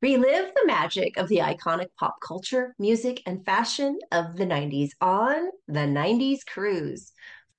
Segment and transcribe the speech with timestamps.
[0.00, 5.50] Relive the magic of the iconic pop culture, music, and fashion of the 90s on
[5.66, 7.10] the 90s Cruise.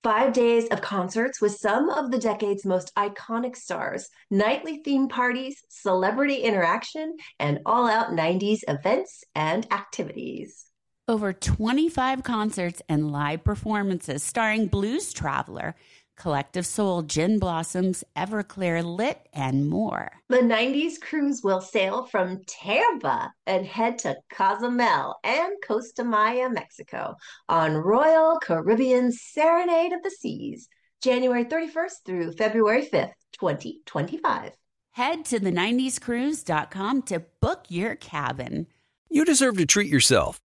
[0.03, 5.61] Five days of concerts with some of the decade's most iconic stars, nightly theme parties,
[5.67, 10.67] celebrity interaction, and all out 90s events and activities.
[11.09, 15.75] Over 25 concerts and live performances starring Blues Traveler,
[16.19, 20.11] Collective Soul, Gin Blossoms, Everclear, Lit, and more.
[20.27, 27.15] The 90s Cruise will sail from Tampa and head to Cozumel and Costa Maya, Mexico
[27.47, 30.67] on Royal Caribbean Serenade of the Seas,
[31.01, 34.51] January 31st through February 5th, 2025.
[34.91, 38.67] Head to the 90scruise.com to book your cabin.
[39.09, 40.41] You deserve to treat yourself,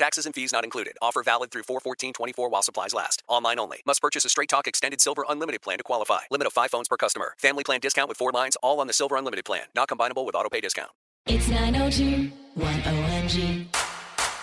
[0.00, 0.96] Taxes and fees not included.
[1.02, 3.22] Offer valid through 41424 while supplies last.
[3.28, 3.82] Online only.
[3.84, 6.20] Must purchase a Straight Talk Extended Silver Unlimited plan to qualify.
[6.30, 7.34] Limit of 5 phones per customer.
[7.36, 9.64] Family plan discount with 4 lines all on the Silver Unlimited plan.
[9.74, 10.88] Not combinable with auto pay discount.
[11.26, 13.66] It's 902 1OMG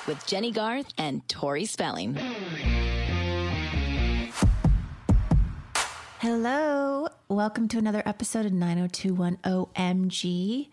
[0.05, 2.19] with Jennie Garth and Tori Spelling.
[6.19, 7.07] Hello.
[7.29, 10.69] Welcome to another episode of 9021OMG.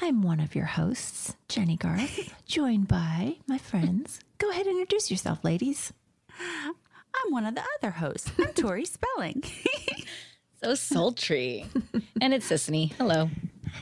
[0.00, 4.20] I'm one of your hosts, Jennie Garth, joined by my friends.
[4.38, 5.92] Go ahead and introduce yourself, ladies.
[6.40, 6.74] I'm
[7.32, 8.30] one of the other hosts.
[8.38, 9.42] I'm Tori Spelling.
[10.62, 11.64] So sultry.
[12.20, 12.92] and it's Sisanie.
[12.92, 13.30] Hello.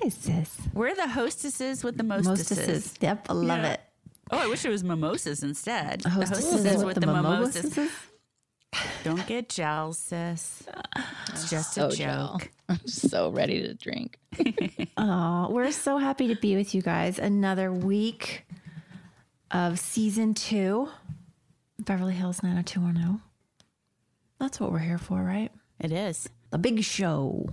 [0.00, 0.56] Hi, sis.
[0.72, 2.56] We're the hostesses with the mostesses.
[2.56, 2.94] Mostesses.
[3.00, 3.72] Yep, I love Yeah.
[3.72, 3.80] it.
[4.30, 6.02] Oh, I wish it was mimosas instead.
[6.02, 7.64] The Hostesses with the mimosas.
[7.64, 7.90] mimosas.
[9.04, 10.62] Don't get jealous, sis.
[11.30, 12.50] It's just So a joke.
[12.68, 14.18] I'm so ready to drink.
[15.00, 17.20] Oh, we're so happy to be with you guys.
[17.20, 18.44] Another week
[19.52, 20.88] of season two,
[21.78, 23.20] Beverly Hills 90210.
[24.40, 25.52] That's what we're here for, right?
[25.78, 26.28] It is.
[26.50, 27.48] The big show.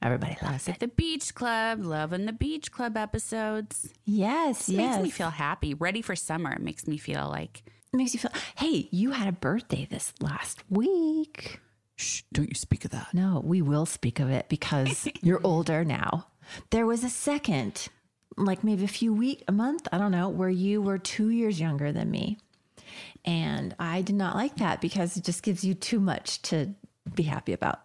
[0.00, 0.78] Everybody loves it.
[0.78, 3.88] the beach club, loving the beach club episodes.
[4.04, 4.92] Yes, It yes.
[4.94, 6.52] makes me feel happy, ready for summer.
[6.52, 7.64] It makes me feel like,
[7.96, 8.32] makes you feel.
[8.56, 11.60] Hey, you had a birthday this last week.
[11.96, 13.08] shh, don't you speak of that.
[13.12, 16.28] No, we will speak of it because you're older now.
[16.70, 17.88] There was a second,
[18.36, 21.58] like maybe a few week, a month, I don't know, where you were two years
[21.58, 22.38] younger than me,
[23.24, 26.74] and I did not like that because it just gives you too much to
[27.14, 27.80] be happy about.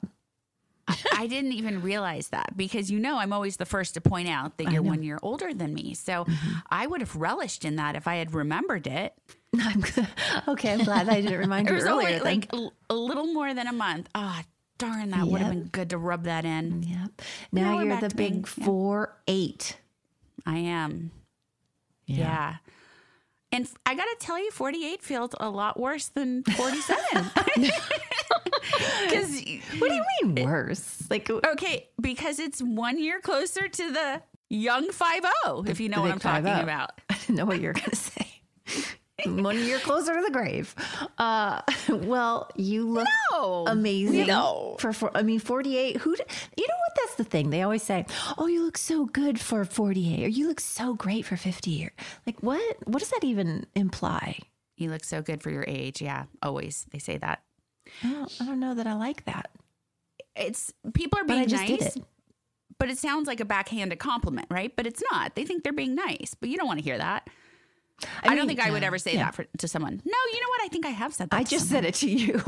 [1.17, 4.57] I didn't even realize that because you know I'm always the first to point out
[4.57, 5.93] that you're one year older than me.
[5.93, 6.51] So mm-hmm.
[6.69, 9.13] I would have relished in that if I had remembered it.
[9.59, 9.83] I'm.
[10.47, 12.07] Okay, I'm glad I didn't remind It you was earlier.
[12.07, 12.51] only like
[12.89, 14.07] a, little more than a month.
[14.15, 14.43] Ah,
[14.77, 16.83] darn, that would have been good to rub that in.
[16.83, 17.21] Yep.
[17.51, 18.65] Now Now you're the to being- big yeah.
[18.65, 19.77] four eight.
[20.45, 21.11] I am.
[22.05, 22.55] Yeah.
[23.53, 27.31] And I got to tell you, 48 feels a lot worse than 47.
[29.03, 29.41] Because,
[29.79, 31.03] What do you mean worse?
[31.09, 35.23] Like okay, because it's one year closer to the young 5
[35.67, 36.63] if you know what I'm talking 5-0.
[36.63, 36.91] about.
[37.09, 38.20] I didn't know what you were going to say.
[39.25, 40.73] One year closer to the grave.
[41.17, 43.65] Uh, well, you look No.
[43.67, 44.27] amazing.
[44.27, 44.75] No.
[44.79, 45.97] For, for I mean, 48.
[45.97, 46.15] Who?
[46.15, 46.23] d-
[46.57, 46.91] You know what?
[46.97, 47.49] That's the thing.
[47.49, 48.05] They always say,
[48.37, 51.91] "Oh, you look so good for 48," or "You look so great for 50." Or
[52.25, 52.77] like, what?
[52.87, 54.39] What does that even imply?
[54.77, 56.01] You look so good for your age.
[56.01, 56.85] Yeah, always.
[56.91, 57.41] They say that.
[58.03, 59.51] I don't, I don't know that I like that.
[60.35, 61.95] It's people are being nice.
[61.97, 62.03] it.
[62.77, 64.75] But it sounds like a backhanded compliment, right?
[64.75, 65.35] But it's not.
[65.35, 67.27] They think they're being nice, but you don't want to hear that.
[68.23, 69.25] I, mean, don't think I would ever say yeah.
[69.25, 70.01] that for, to someone.
[70.03, 70.61] No, you know what?
[70.63, 71.35] I think I have said that.
[71.35, 71.83] I to just someone.
[71.83, 72.39] said it to you.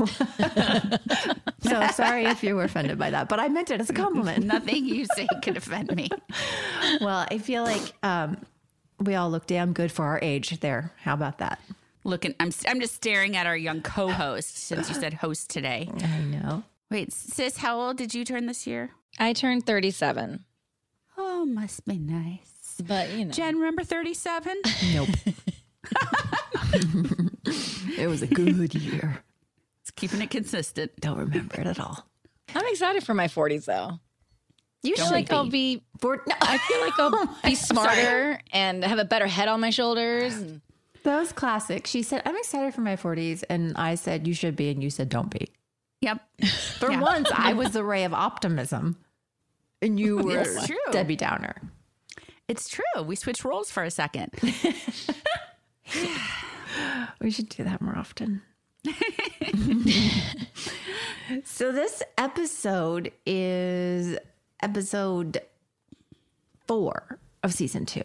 [1.70, 4.44] so sorry if you were offended by that, but I meant it as a compliment.
[4.54, 6.08] Nothing you say can offend me.
[7.00, 8.36] Well, I feel like um,
[9.00, 10.92] we all look damn good for our age there.
[11.00, 11.58] How about that?
[12.04, 15.88] Looking, I'm I'm just staring at our young co-host since you said host today.
[16.02, 16.62] I know.
[16.90, 18.90] Wait, sis, how old did you turn this year?
[19.18, 20.44] I turned 37,
[21.16, 22.53] Oh, must be nice.
[22.80, 23.30] But you know.
[23.32, 24.56] Jen, remember 37?
[24.92, 25.08] Nope.
[27.98, 29.22] it was a good year.
[29.82, 30.92] It's keeping it consistent.
[31.00, 32.06] Don't remember it at all.
[32.54, 33.98] I'm excited for my 40s though.
[34.82, 38.84] You I feel like I'll be For, no, I feel like I'll be smarter and
[38.84, 40.34] have a better head on my shoulders.
[40.34, 40.60] And
[41.04, 41.86] that was classic.
[41.86, 43.44] She said, I'm excited for my 40s.
[43.48, 44.68] And I said, You should be.
[44.70, 45.48] And you said, Don't be.
[46.02, 46.20] Yep.
[46.78, 47.00] For Yeah.
[47.00, 48.98] once, I was the ray of optimism.
[49.80, 50.76] And you were It's true.
[50.90, 51.56] Debbie Downer.
[52.48, 53.02] It's true.
[53.02, 54.30] We switch roles for a second.
[57.20, 58.42] We should do that more often.
[61.44, 64.18] so, this episode is
[64.60, 65.40] episode
[66.66, 68.02] four of season two.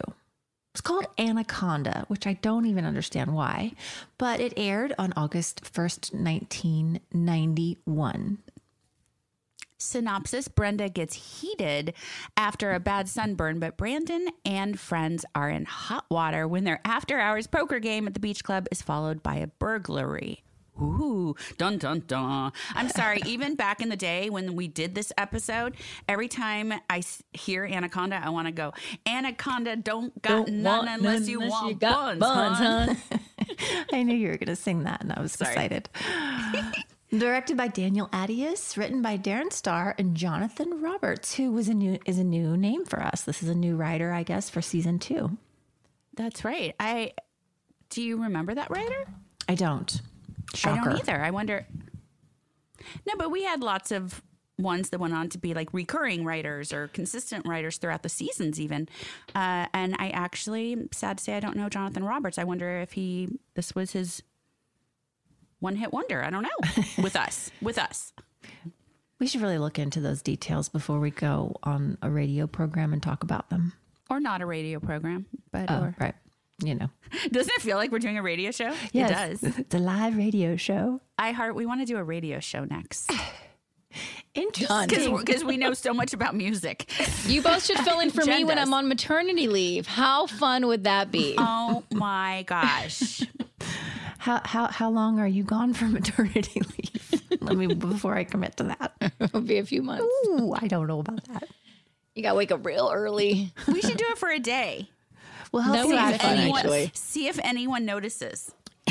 [0.73, 3.73] It's called Anaconda, which I don't even understand why,
[4.17, 8.37] but it aired on August 1st, 1991.
[9.79, 11.93] Synopsis Brenda gets heated
[12.35, 17.17] after a bad sunburn, but Brandon and friends are in hot water when their after
[17.19, 20.43] hours poker game at the beach club is followed by a burglary.
[20.81, 22.51] Ooh, dun dun dun.
[22.73, 25.75] I'm sorry, even back in the day when we did this episode,
[26.07, 27.01] every time I
[27.33, 28.73] hear Anaconda, I want to go,
[29.05, 32.97] Anaconda don't got Don't none unless none you unless want you buns, buns, hon.
[33.93, 35.51] I knew you were going to sing that, and I was Sorry.
[35.51, 35.89] excited.
[37.11, 41.97] Directed by Daniel Attias, written by Darren Star and Jonathan Roberts, who was a new
[42.05, 43.23] is a new name for us.
[43.23, 45.37] This is a new writer, I guess, for season two.
[46.15, 46.75] That's right.
[46.79, 47.13] I
[47.89, 49.07] do you remember that writer?
[49.47, 50.01] I don't.
[50.53, 50.81] Shocker.
[50.81, 51.19] I don't either.
[51.19, 51.65] I wonder.
[53.07, 54.21] No, but we had lots of
[54.59, 58.59] ones that went on to be like recurring writers or consistent writers throughout the seasons,
[58.59, 58.87] even.
[59.33, 62.37] Uh, and I actually, sad to say, I don't know Jonathan Roberts.
[62.37, 64.21] I wonder if he this was his
[65.59, 66.23] one hit wonder.
[66.23, 66.83] I don't know.
[67.03, 68.13] with us, with us.
[69.19, 73.03] We should really look into those details before we go on a radio program and
[73.03, 73.73] talk about them.
[74.09, 76.15] Or not a radio program, but Oh, or, right.
[76.63, 76.89] You know.
[77.31, 78.73] doesn't it feel like we're doing a radio show?
[78.93, 79.57] Yes, It does.
[79.59, 81.01] It's a live radio show.
[81.19, 81.53] iHeart.
[81.55, 83.11] We want to do a radio show next
[84.35, 85.17] Interesting.
[85.17, 86.89] because we know so much about music.
[87.25, 88.59] You both should fill in for Jen me when.
[88.59, 89.87] I'm on maternity leave.
[89.87, 91.35] How fun would that be?
[91.37, 93.21] Oh my gosh.
[94.19, 97.23] How how how long are you gone from maternity leave?
[97.41, 99.13] Let me before I commit to that.
[99.19, 100.03] It'll be a few months.
[100.27, 101.43] Ooh, I don't know about that.
[102.15, 103.53] You got to wake up real early.
[103.67, 104.89] We should do it for a day.
[105.53, 106.91] Well, help That see would be if fun, anyone- actually.
[106.93, 108.51] See if anyone notices.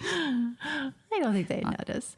[0.00, 2.16] I don't think they notice.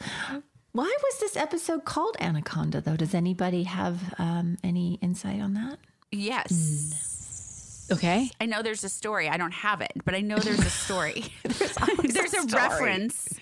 [0.72, 2.96] Why was this episode called Anaconda, though?
[2.96, 5.78] Does anybody have um, any insight on that?
[6.12, 7.09] Yes.
[7.90, 8.30] Okay.
[8.40, 9.28] I know there's a story.
[9.28, 11.24] I don't have it, but I know there's a story.
[11.42, 13.38] there's, a, reference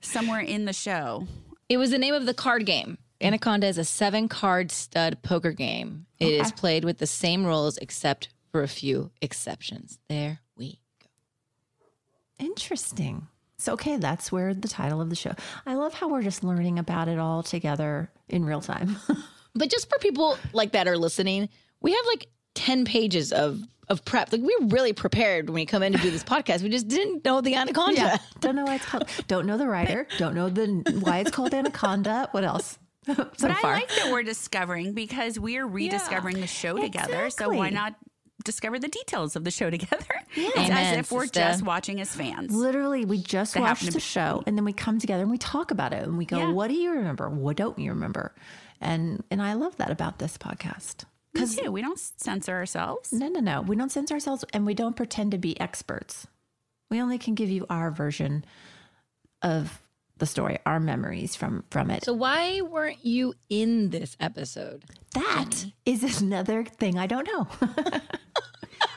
[0.00, 1.26] somewhere in the show.
[1.68, 2.98] It was the name of the card game.
[3.20, 6.06] Anaconda is a seven card stud poker game.
[6.18, 9.98] It is played with the same rules except for a few exceptions.
[10.08, 12.44] There we go.
[12.44, 13.28] Interesting.
[13.58, 15.34] So, okay, that's where the title of the show.
[15.66, 18.96] I love how we're just learning about it all together in real time.
[19.54, 21.48] But just for people like that are listening,
[21.80, 22.28] we have like
[22.60, 24.30] 10 pages of of prep.
[24.30, 26.62] Like we're really prepared when we come in to do this podcast.
[26.62, 28.20] We just didn't know the anaconda.
[28.40, 29.08] don't know why it's called.
[29.26, 30.06] Don't know the writer.
[30.18, 30.66] Don't know the
[31.02, 32.28] why it's called Anaconda.
[32.30, 32.78] What else?
[33.06, 37.30] so But far, I like that we're discovering because we're rediscovering the show together.
[37.30, 37.94] So why not
[38.44, 40.04] discover the details of the show together?
[40.36, 41.40] It's Amen, as if we're sister.
[41.40, 42.54] just watching as fans.
[42.54, 45.38] literally, we just That watched the be- show, and then we come together and we
[45.38, 46.52] talk about it, and we go, Yeah.
[46.52, 47.28] "What do you remember?
[47.28, 48.32] What don't you remember?"
[48.80, 51.04] And and I love that about this podcast.
[51.34, 51.70] Me too.
[51.70, 53.12] We don't censor ourselves.
[53.12, 53.62] No, no, no.
[53.62, 56.26] We don't censor ourselves and we don't pretend to be experts.
[56.90, 58.44] We only can give you our version
[59.42, 59.80] of
[60.18, 62.04] the story, our memories from from it.
[62.04, 64.84] So why weren't you in this episode?
[65.14, 67.48] that is another thing I don't know.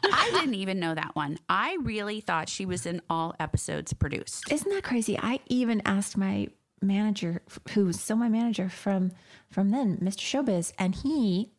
[0.03, 1.37] I didn't even know that one.
[1.49, 4.51] I really thought she was in all episodes produced.
[4.51, 5.17] Isn't that crazy?
[5.17, 6.49] I even asked my
[6.81, 9.11] manager, who's still my manager from
[9.49, 10.19] from then, Mr.
[10.19, 11.51] Showbiz, and he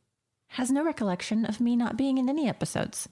[0.55, 3.09] has no recollection of me not being in any episodes.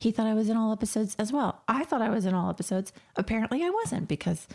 [0.00, 1.62] He thought I was in all episodes as well.
[1.68, 2.92] I thought I was in all episodes.
[3.16, 4.48] Apparently, I wasn't because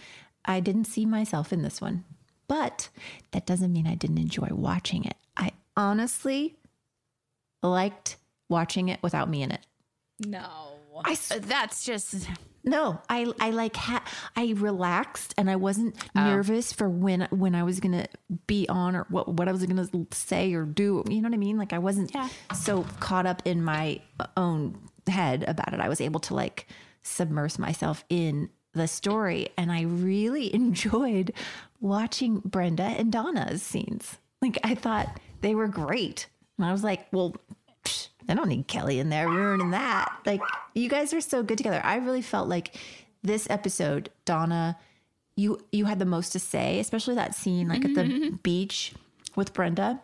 [0.43, 2.03] I didn't see myself in this one.
[2.47, 2.89] But
[3.31, 5.15] that doesn't mean I didn't enjoy watching it.
[5.37, 6.57] I honestly
[7.63, 8.17] liked
[8.49, 9.65] watching it without me in it.
[10.19, 10.73] No.
[11.03, 12.27] I That's just
[12.65, 14.03] no, I I like ha-
[14.35, 16.23] I relaxed and I wasn't Oh.
[16.23, 18.07] nervous for when when I was gonna
[18.47, 21.03] be on or what what I was gonna say or do.
[21.07, 21.57] You know what I mean?
[21.57, 22.27] Like I wasn't Yeah.
[22.53, 24.01] so caught up in my
[24.35, 25.79] own head about it.
[25.79, 26.67] I was able to like
[27.03, 31.31] submerge myself in the story, and I really enjoyed
[31.79, 34.17] watching Brenda and Donna's scenes.
[34.41, 37.35] Like I thought they were great, and I was like, well.
[38.27, 40.11] I don't need Kelly in there ruining that.
[40.25, 40.41] Like,
[40.73, 41.81] you guys are so good together.
[41.83, 42.75] I really felt like
[43.23, 44.77] this episode, Donna,
[45.35, 48.35] you you had the most to say, especially that scene like at the mm-hmm.
[48.37, 48.93] beach
[49.35, 49.99] with Brenda.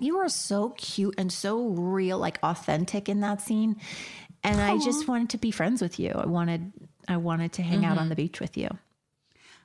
[0.00, 3.76] You were so cute and so real, like authentic in that scene.
[4.42, 6.10] And I just wanted to be friends with you.
[6.10, 6.72] I wanted
[7.06, 8.08] I wanted to hang out on mm-hmm.
[8.08, 8.68] the beach with you.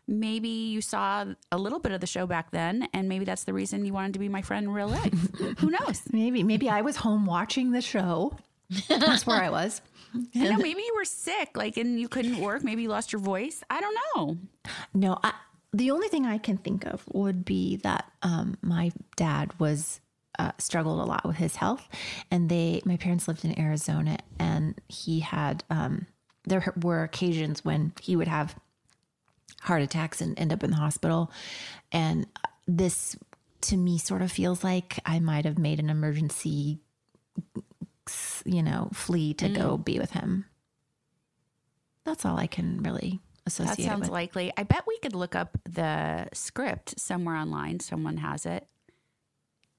[0.08, 3.54] Maybe you saw a little bit of the show back then, and maybe that's the
[3.54, 5.36] reason you wanted to be my friend in real life.
[5.60, 6.04] Who knows?
[6.12, 8.38] Maybe maybe I was home watching the show.
[8.88, 9.82] That's where I was.
[10.32, 12.64] You know, maybe you were sick, like, and you couldn't work.
[12.64, 13.62] Maybe you lost your voice.
[13.70, 14.38] I don't know.
[14.94, 15.34] No, I,
[15.74, 20.00] the only thing I can think of would be that um, my dad was
[20.40, 21.88] uh, struggled a lot with his health,
[22.32, 26.08] and they my parents lived in Arizona, and he had um,
[26.46, 28.56] there were occasions when he would have
[29.62, 31.32] heart attacks and end up in the hospital,
[31.92, 32.26] and
[32.68, 33.16] this
[33.62, 36.80] to me sort of feels like I might have made an emergency,
[38.46, 39.86] you know, flee to go mm.
[39.86, 40.46] be with him.
[42.04, 43.78] That's all I can really associate.
[43.78, 44.12] That sounds with.
[44.12, 44.54] likely.
[44.56, 47.80] I bet we could look up the script somewhere online.
[47.80, 48.68] Someone has it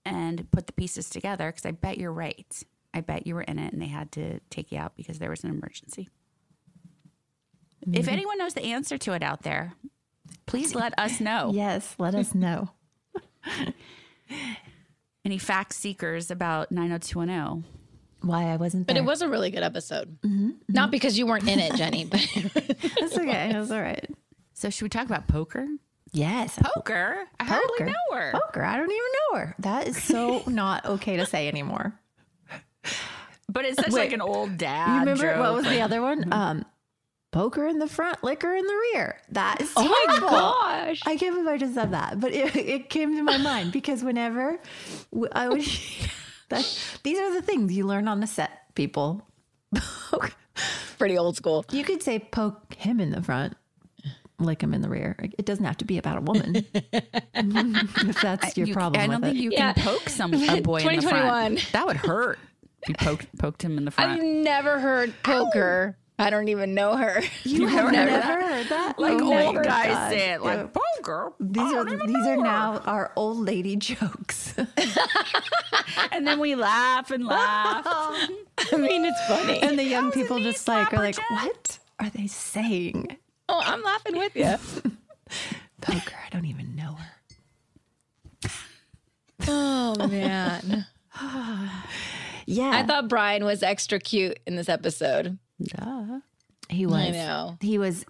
[0.04, 2.62] and put the pieces together because I bet you're right.
[2.92, 5.30] I bet you were in it and they had to take you out because there
[5.30, 6.08] was an emergency.
[7.82, 8.08] If mm-hmm.
[8.08, 9.74] anyone knows the answer to it out there,
[10.46, 11.50] please let us know.
[11.54, 12.70] Yes, let us know.
[15.24, 17.64] Any fact seekers about 90210?
[18.22, 18.94] Why I wasn't there.
[18.94, 20.18] But it was a really good episode.
[20.22, 20.72] Mm-hmm, mm-hmm.
[20.72, 23.50] Not because you weren't in it, Jennie, but That's okay.
[23.52, 24.08] That's all right.
[24.54, 25.68] So, should we talk about poker?
[26.12, 26.58] Yes.
[26.60, 27.26] Poker?
[27.38, 27.86] I hardly Poker.
[27.86, 28.32] know her.
[28.32, 28.64] Poker.
[28.64, 29.54] I don't even know her.
[29.60, 31.92] That is so not okay to say anymore.
[33.48, 34.00] But it's such Wait.
[34.00, 34.94] like an old dad.
[34.94, 35.40] you remember joke.
[35.40, 36.32] what was the other one?
[36.32, 36.64] Um,
[37.38, 39.20] poker in the front, liquor in the rear.
[39.30, 39.94] That is terrible.
[39.94, 41.02] oh my gosh.
[41.06, 44.02] I can't believe I just said that, but it, it came to my mind because
[44.02, 44.58] whenever
[45.12, 45.62] w- I would,
[46.48, 49.22] that, these are the things you learn on the set, people.
[50.10, 50.34] Poke-
[50.98, 51.64] Pretty old school.
[51.70, 53.54] You could say poke him in the front,
[54.40, 55.14] lick him in the rear.
[55.38, 56.56] It doesn't have to be about a woman.
[57.34, 59.42] if that's your You- problem I don't with think it.
[59.42, 59.74] you Yeah.
[59.74, 61.28] can poke some a boy in the 2021.
[61.56, 61.72] front.
[61.72, 62.40] That would hurt.
[62.82, 64.10] If you poked poked him in the front.
[64.20, 65.96] I've never heard poker.
[66.20, 67.20] I don't even know her.
[67.44, 68.98] You You've never never, heard heard that?
[68.98, 70.10] like Oh old guys God.
[70.10, 70.70] say it, like Ew.
[70.96, 71.32] poker.
[71.38, 74.54] These I are don't even these are her." now our old lady jokes.
[76.12, 77.86] and then we laugh and laugh.
[78.72, 79.60] I mean, it's funny.
[79.60, 81.24] and the young was people just like are like, Jen.
[81.30, 83.16] what are they saying?
[83.48, 84.56] oh, I'm laughing with you.
[85.80, 86.96] Poker, I don't even know
[88.42, 88.50] her.
[89.46, 90.86] Oh man.
[92.50, 95.38] Yeah, I thought Brian was extra cute in this episode.
[96.68, 96.94] He was.
[96.94, 97.56] I know.
[97.60, 98.04] He was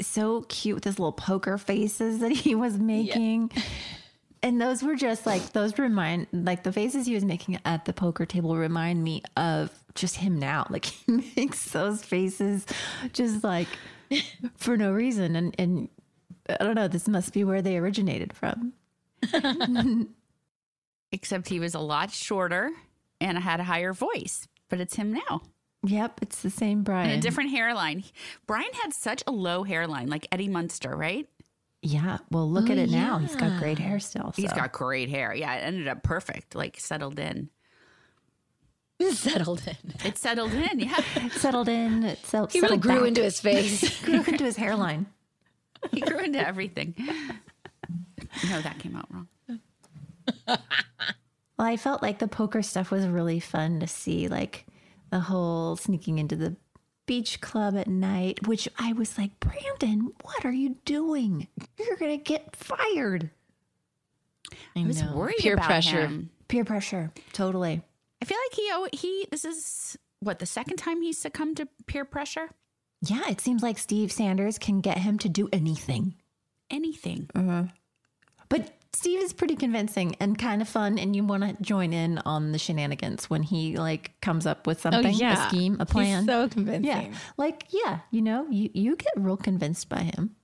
[0.00, 3.50] so cute with his little poker faces that he was making.
[4.42, 7.92] And those were just like those remind like the faces he was making at the
[7.92, 10.66] poker table remind me of just him now.
[10.70, 12.66] Like he makes those faces
[13.12, 13.68] just like
[14.56, 15.36] for no reason.
[15.36, 15.88] And and
[16.48, 18.74] I don't know, this must be where they originated from.
[21.12, 22.70] Except he was a lot shorter
[23.20, 24.46] and had a higher voice.
[24.68, 25.42] But it's him now.
[25.84, 27.10] Yep, it's the same Brian.
[27.10, 28.04] And a different hairline.
[28.46, 31.28] Brian had such a low hairline, like Eddie Munster, right?
[31.82, 33.18] Yeah, well, look Oh, at it now.
[33.18, 34.32] He's got great hair still.
[34.34, 35.34] He's got great hair.
[35.34, 37.50] Yeah, it ended up perfect, like settled in.
[39.12, 39.92] Settled in.
[40.04, 40.96] It settled in, yeah.
[41.32, 42.04] settled in.
[42.04, 43.08] It sell, He really settled grew back.
[43.08, 44.02] into his face.
[44.02, 45.06] grew into his hairline.
[45.90, 46.94] he grew into everything.
[48.48, 49.28] No, that came out wrong.
[50.46, 50.58] Well,
[51.68, 54.64] I felt like the poker stuff was really fun to see, like
[55.14, 56.56] the whole sneaking into the
[57.06, 61.46] beach club at night, which I was like, Brandon, what are you doing?
[61.78, 63.30] You're going to get fired.
[64.74, 66.00] I was worried Peer about pressure.
[66.00, 66.30] him.
[66.48, 67.12] Peer pressure.
[67.32, 67.80] Totally.
[68.20, 71.68] I feel like he oh, he this is what the second time he's succumbed to
[71.86, 72.48] peer pressure.
[73.00, 76.14] Yeah, it seems like Steve Sanders can get him to do anything.
[76.70, 77.28] Anything.
[77.34, 77.66] Mm-hmm.
[78.48, 82.18] But Steve is pretty convincing and kind of fun, and you want to join in
[82.18, 86.20] on the shenanigans when he like comes up with something, yeah a scheme, a plan.
[86.22, 86.84] He's so convincing.
[86.84, 90.36] yeah, like yeah, you know, you you get real convinced by him.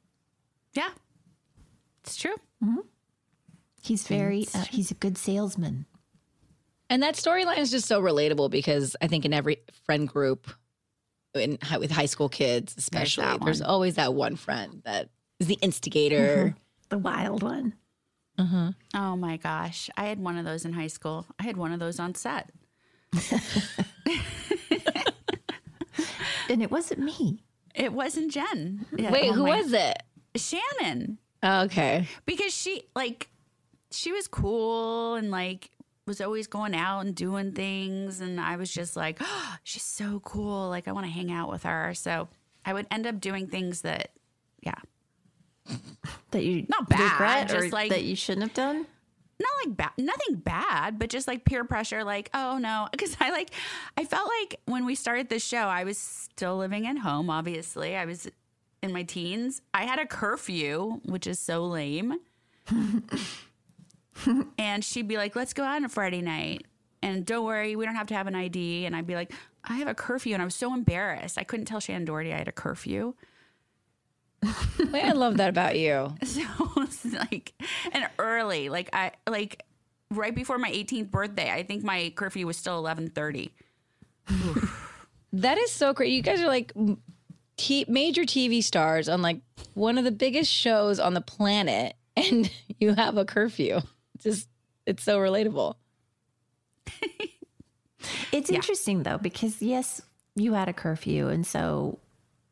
[0.74, 0.90] Yeah,
[2.02, 2.34] it's true.
[3.82, 5.86] He's very uh, he's a good salesman.
[6.88, 10.50] And that storyline is just so relatable because I think in every friend group,
[11.34, 15.58] in with high school kids especially, that there's, always that one friend that is the
[15.62, 16.56] instigator.
[16.88, 17.74] The wild one.
[18.38, 18.68] Mm-hmm.
[18.94, 19.90] Oh my gosh.
[19.96, 21.26] I had one of those in high school.
[21.38, 22.50] I had one of those on set.
[26.48, 27.44] And it wasn't me.
[27.76, 28.84] It wasn't Jen.
[28.96, 30.02] Yeah, Wait, oh who my- was it?
[30.34, 31.18] Shannen.
[31.44, 32.08] Oh, okay.
[32.26, 33.30] because she like
[33.92, 35.70] she was cool and like
[36.06, 40.20] was always going out and doing things and i was just like oh, she's so
[40.20, 42.28] cool like i want to hang out with her so
[42.66, 44.10] i would end up doing things that
[44.60, 44.74] yeah
[46.32, 48.86] That you Not bad, regret just or like- that you shouldn't have done.
[49.38, 53.30] not like bad nothing bad but just like peer pressure like oh no because i
[53.30, 53.50] like
[53.96, 57.96] i felt like when we started this show i was still living at home obviously.
[57.96, 58.28] I was
[58.82, 59.60] in my teens.
[59.74, 62.14] I had a curfew which is so lame.
[64.58, 66.66] And she'd be like let's go out on a friday night
[67.02, 69.32] and don't worry we don't have to have an id and i'd be like
[69.64, 71.38] i have a curfew and i was so embarrassed.
[71.38, 73.14] I couldn't tell shannen doherty i had a curfew
[74.42, 76.14] Wait, I love that about you.
[76.24, 76.42] so
[76.78, 77.52] it's like
[77.92, 79.64] and early like i like
[80.10, 83.50] right before my 18th birthday i think my curfew was still 11.30
[85.32, 86.12] That is so great.
[86.12, 87.00] You guys are like m-
[87.56, 89.40] t- major TV stars on like
[89.74, 93.80] one of the biggest shows on the planet, and you have a curfew.
[94.14, 94.48] It's just,
[94.86, 95.74] it's so relatable.
[98.32, 100.00] It's interesting though because yes,
[100.34, 101.98] you had a curfew, and so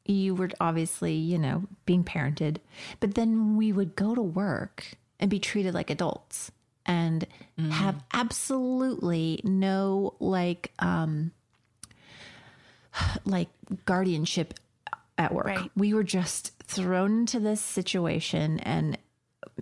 [0.08, 2.56] you were obviously you know being parented,
[3.00, 6.50] but then we would go to work and be treated like adults
[6.86, 7.26] and
[7.70, 11.32] have absolutely no like um
[13.24, 13.48] like
[13.84, 14.54] guardianship
[15.16, 15.46] at work.
[15.46, 15.70] Right.
[15.76, 18.96] We were just thrown into this situation and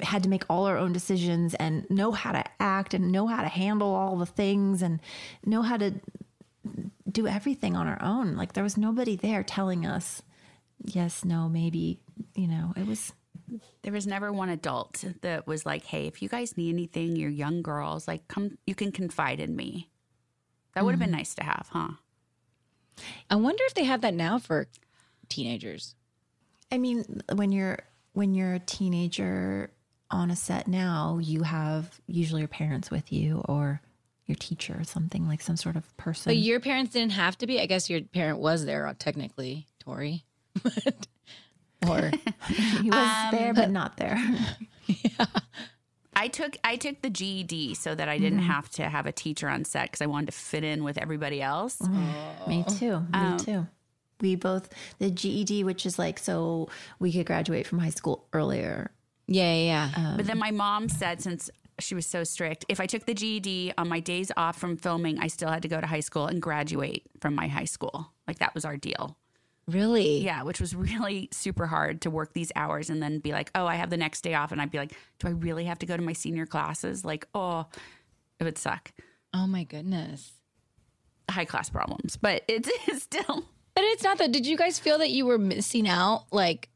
[0.03, 3.43] had to make all our own decisions and know how to act and know how
[3.43, 5.01] to handle all the things and
[5.45, 5.95] know how to
[7.11, 8.37] do everything on our own.
[8.37, 10.23] Like there was nobody there telling us,
[10.85, 12.01] yes, no, maybe,
[12.35, 13.13] you know, it was
[13.83, 17.31] there was never one adult that was like hey if you guys need anything you're
[17.31, 19.89] young girls like come you can confide in me
[20.75, 21.91] that would have been nice to have huh
[23.31, 24.69] I wonder if they have that now for
[25.29, 25.95] teenagers.
[26.71, 27.81] I mean, when you're
[28.13, 29.71] when you're a teenager
[30.11, 33.81] on a set now, you have usually your parents with you or
[34.27, 36.31] your teacher or something like some sort of person.
[36.31, 37.61] But your parents didn't have to be.
[37.61, 40.25] I guess your parent was there uh, technically, Tori.
[40.63, 41.07] But-
[41.89, 42.11] or
[42.49, 44.19] he was um, there but not there.
[44.87, 45.27] yeah.
[46.15, 48.49] i took i took the ged so that i didn't mm-hmm.
[48.49, 51.43] have to have a teacher on set because i wanted to fit in with everybody
[51.43, 52.11] else mm-hmm.
[52.45, 52.49] oh.
[52.49, 53.01] Me too.
[53.01, 53.67] Me um, too.
[54.19, 58.91] We both the GED, which is like so we could graduate from high school earlier.
[59.27, 60.11] yeah, yeah, yeah.
[60.11, 63.13] Um, but then my mom said since she was so strict if i took the
[63.13, 66.27] ged on my days off from filming i still had to go to high school
[66.27, 69.19] and graduate from my high school like that was our deal
[69.69, 70.23] really?
[70.23, 73.67] Yeah, which was really super hard to work these hours and then be like, oh,
[73.67, 74.53] I have the next day off.
[74.53, 77.05] And I'd be like, do I really have to go to my senior classes?
[77.05, 77.67] Like, oh,
[78.39, 78.93] it would suck.
[79.35, 80.33] Oh my goodness.
[81.31, 83.45] High class problems, but it's, it's still.
[83.75, 84.33] But it's not that.
[84.33, 86.25] Did you guys feel that you were missing out?
[86.33, 86.71] Like,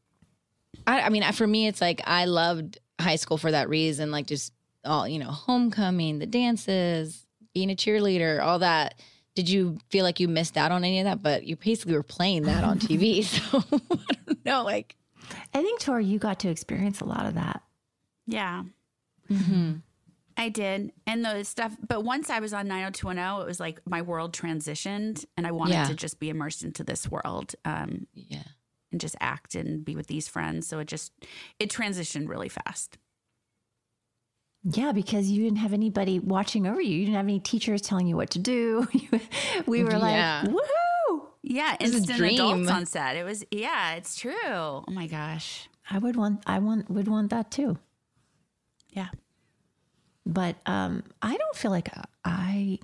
[0.85, 4.11] I, I mean, for me, it's like I loved high school for that reason.
[4.11, 4.53] Like, just
[4.85, 8.95] all you know, homecoming, the dances, being a cheerleader, all that.
[9.35, 11.23] Did you feel like you missed out on any of that?
[11.23, 14.63] But you basically were playing that on TV, so I don't know.
[14.63, 14.95] Like,
[15.53, 17.61] I think Tori, you got to experience a lot of that.
[18.27, 18.63] Yeah.
[20.37, 20.91] I did.
[21.05, 25.25] And the stuff, but once I was on 90210, it was like my world transitioned
[25.37, 25.85] and I wanted Yeah.
[25.85, 28.43] to just be immersed into this world um, yeah.
[28.91, 30.67] and just act and be with these friends.
[30.67, 31.11] So it just,
[31.59, 32.97] it transitioned really fast.
[34.63, 36.91] Yeah, because you didn't have anybody watching over you.
[36.95, 38.87] You didn't have any teachers telling you what to do.
[39.65, 40.43] we were Yeah.
[40.45, 41.27] like, woohoo!
[41.41, 42.35] Yeah, was a dream.
[42.35, 43.15] adults on set.
[43.15, 44.31] It was yeah, it's true.
[44.45, 45.67] Oh my gosh.
[45.89, 47.79] I would want I want would want that too.
[48.89, 49.09] Yeah.
[50.25, 51.89] But um I don't feel like
[52.23, 52.77] I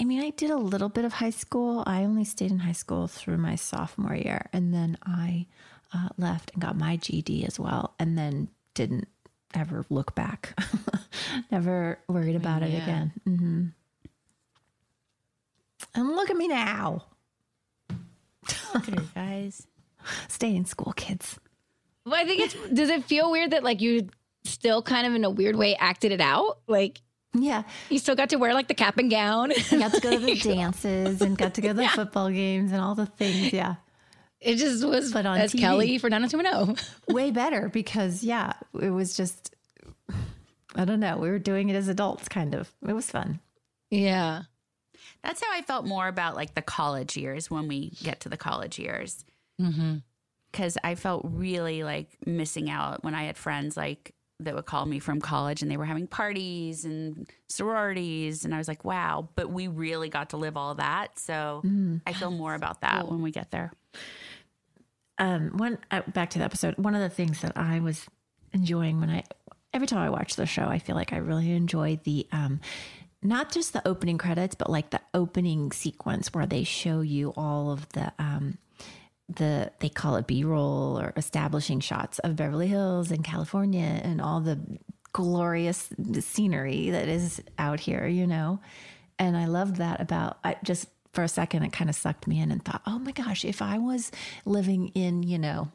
[0.00, 1.82] I mean, I did a little bit of high school.
[1.86, 5.46] I only stayed in high school through my sophomore year and then I
[5.94, 9.08] uh, left and got my GD as well and then didn't
[9.54, 10.58] ever look back.
[11.50, 12.82] Never worried about it Yeah.
[12.82, 13.12] again.
[13.24, 13.64] hmm
[15.94, 17.04] And look at me now.
[18.74, 19.66] Look at her guys.
[20.28, 21.38] Stay in school, kids.
[22.04, 22.54] Well, I think it's.
[22.72, 24.08] does it feel weird that like you
[24.44, 26.58] still kind of in a weird way acted it out?
[26.66, 27.00] Like
[27.34, 27.64] Yeah.
[27.90, 29.52] you still got to wear like the cap and gown.
[29.52, 32.72] I got to go to the dances and got to go to the football games
[32.72, 33.52] and all the things.
[33.52, 33.76] Yeah.
[34.40, 35.60] It just was But on as TV.
[35.60, 36.76] Kelly for 90210.
[37.14, 39.54] Way better because, yeah, it was just,
[40.74, 41.18] I don't know.
[41.18, 42.72] We were doing it as adults, kind of.
[42.86, 43.40] It was fun.
[43.90, 44.42] Yeah.
[45.24, 48.36] That's how I felt more about like the college years when we get to the
[48.36, 49.24] college years.
[49.60, 49.96] Mm-hmm.
[50.52, 54.86] Because I felt really like missing out when I had friends like that would call
[54.86, 58.44] me from college and they were having parties and sororities.
[58.44, 61.18] And I was like, wow, but we really got to live all that.
[61.18, 61.62] So
[62.06, 63.72] I feel more about that when we get there.
[65.18, 68.06] Um one uh, back to the episode one of the things that i was
[68.52, 69.22] enjoying when i
[69.72, 72.60] every time i watch the show i feel like i really enjoy the um
[73.22, 77.70] not just the opening credits but like the opening sequence where they show you all
[77.70, 78.58] of the um
[79.28, 84.40] the they call it b-roll or establishing shots of beverly hills and california and all
[84.40, 84.58] the
[85.12, 88.60] glorious scenery that is out here you know?
[89.18, 92.40] And i loved that about i just for a second it kind of sucked me
[92.40, 94.10] in and thought oh my gosh if i was
[94.44, 95.70] living in you know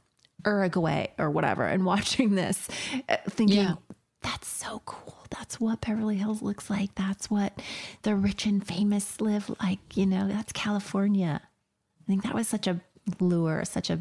[0.46, 2.68] uruguay or whatever and watching this
[3.10, 3.76] uh, thinking Yeah.
[4.22, 5.18] that's so cool.
[5.30, 6.94] That's what beverly hills looks like.
[6.96, 7.60] That's what
[8.04, 11.42] the rich and famous live like you know that's california.
[11.44, 12.80] I think that was such a
[13.20, 14.00] lure such a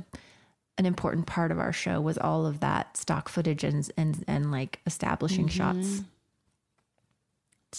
[0.78, 4.50] an important part of our show was all of that stock footage and and, and
[4.52, 6.02] like establishing shots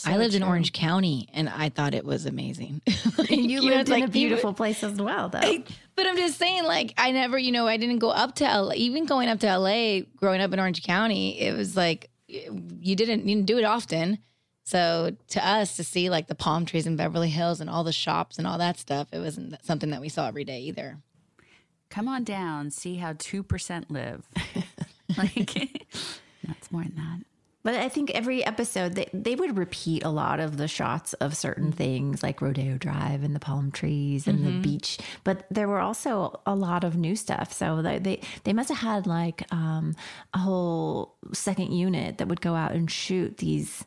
[0.05, 2.81] I lived in Orange County and I thought it was amazing.
[3.15, 5.37] Like, and you, know, lived it's in like a you- beautiful place as well though
[5.39, 5.63] I-
[5.95, 8.73] but I'm just saying, like, I never, you know, I didn't go up to LA.
[8.73, 13.27] Even going up to LA, growing up in Orange County, it was like you didn't
[13.27, 14.17] you didn't do it often.
[14.63, 17.91] So to us to see like the palm trees in Beverly Hills and all the
[17.93, 20.97] shops and all that stuff, it wasn't something that we saw every day either.
[21.89, 24.27] Come on down, see how 2% live.
[25.17, 25.53] like,
[26.47, 27.19] that's more than that.
[27.63, 31.35] But I think every episode they, they would repeat a lot of the shots of
[31.35, 34.99] certain things like Rodeo Drive and the palm trees and the beach.
[35.23, 37.53] But there were also a lot of new stuff.
[37.53, 39.95] So they they, they must have had like um,
[40.33, 43.85] a whole second unit that would go out and shoot these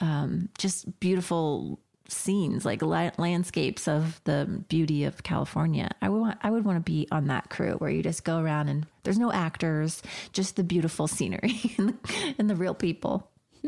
[0.00, 1.80] um, just beautiful
[2.12, 5.90] scenes like la- landscapes of the beauty of California.
[6.00, 8.38] I would want, I would want to be on that crew where you just go
[8.38, 13.28] around and there's no actors, just the beautiful scenery and the, and the real people.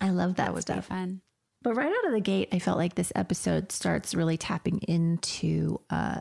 [0.00, 0.86] I love that, That would stuff.
[0.86, 1.20] fun.
[1.62, 5.80] But right out of the gate, I felt like this episode starts really tapping into
[5.90, 6.20] uh,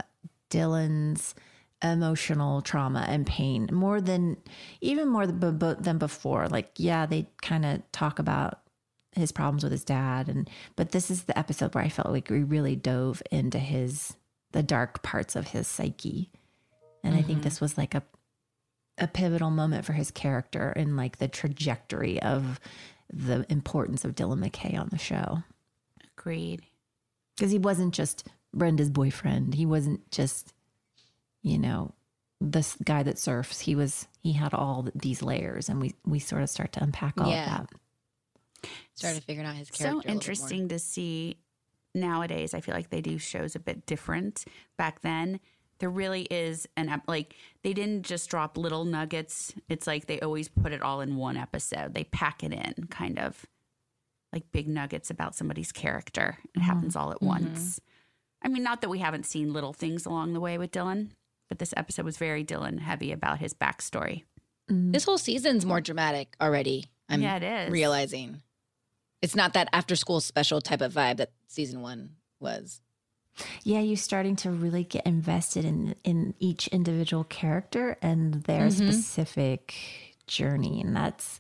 [0.49, 1.35] Dylan's
[1.81, 4.37] emotional trauma and pain more than
[4.79, 6.47] even more than before.
[6.47, 8.59] Like, yeah, they kind of talk about
[9.15, 12.29] his problems with his dad, and but this is the episode where I felt like
[12.29, 14.15] we really dove into his
[14.51, 16.29] the dark parts of his psyche,
[17.03, 17.41] and I think mm-hmm.
[17.41, 18.03] this was like a
[18.97, 22.59] a pivotal moment for his character and like the trajectory of
[23.11, 25.43] the importance of Dylan McKay on the show.
[26.17, 26.61] Agreed.
[27.35, 29.55] Because he wasn't just Brenda's boyfriend.
[29.55, 30.53] He wasn't just,
[31.41, 31.93] you know,
[32.39, 33.61] this guy that surfs.
[33.61, 37.19] He was he had all these layers and we we sort of start to unpack
[37.19, 37.61] all Yeah.
[37.61, 37.69] of that.
[38.95, 39.83] Started figuring out his character.
[39.83, 40.13] So little bit more.
[40.13, 41.37] interesting to see
[41.95, 42.53] nowadays.
[42.53, 44.45] I feel like they do shows a bit different.
[44.77, 45.39] Back then,
[45.79, 49.53] there really is an ep- like they didn't just drop little nuggets.
[49.69, 51.93] It's like they always put it all in one episode.
[51.93, 53.45] They pack it in, kind of
[54.31, 56.37] like big nuggets about somebody's character.
[56.43, 56.65] It mm-hmm.
[56.65, 57.27] happens all at mm-hmm.
[57.27, 57.79] once.
[58.41, 61.09] I mean, not that we haven't seen little things along the way with Dylan,
[61.49, 64.23] but this episode was very Dylan heavy about his backstory.
[64.69, 64.91] Mm-hmm.
[64.91, 66.85] This whole season's more dramatic already.
[67.09, 67.71] I'm Yeah, it is.
[67.71, 68.41] realizing
[69.23, 72.81] it's not that after school special type of vibe that season one was.
[73.63, 79.73] Yeah, you're starting to really get invested in in each individual character and their specific
[80.27, 81.39] journey, and that's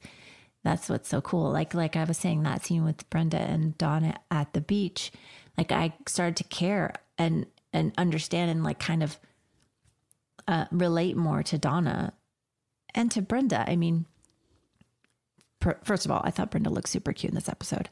[0.63, 1.51] that's what's so cool.
[1.51, 5.11] Like like I was saying that scene with Brenda and Donna at the beach,
[5.57, 9.19] like I started to care and and understand and like kind of
[10.47, 12.13] uh, relate more to Donna
[12.95, 13.69] and to Brenda.
[13.69, 14.05] I mean,
[15.83, 17.89] first of all, I thought Brenda looked super cute in this episode.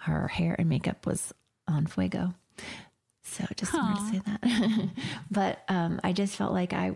[0.00, 1.32] Her hair and makeup was
[1.66, 2.34] on fuego.
[3.22, 4.90] So just wanted to say that.
[5.30, 6.92] but um, I just felt like I,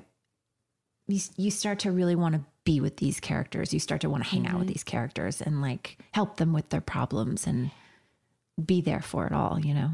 [1.06, 3.72] you, you start to really want to be with these characters.
[3.72, 6.68] You start to want to hang out with these characters and like help them with
[6.68, 7.70] their problems and
[8.62, 9.90] be there for it all, you know?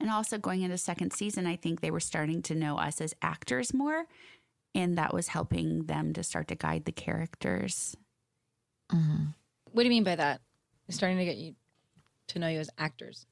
[0.00, 3.14] And also going into second season, I think they were starting to know us as
[3.22, 4.06] actors more.
[4.74, 7.96] And that was helping them to start to guide the characters.
[9.72, 10.40] What do you mean by that?
[10.88, 11.54] It's starting to get you
[12.28, 13.26] to know you as actors.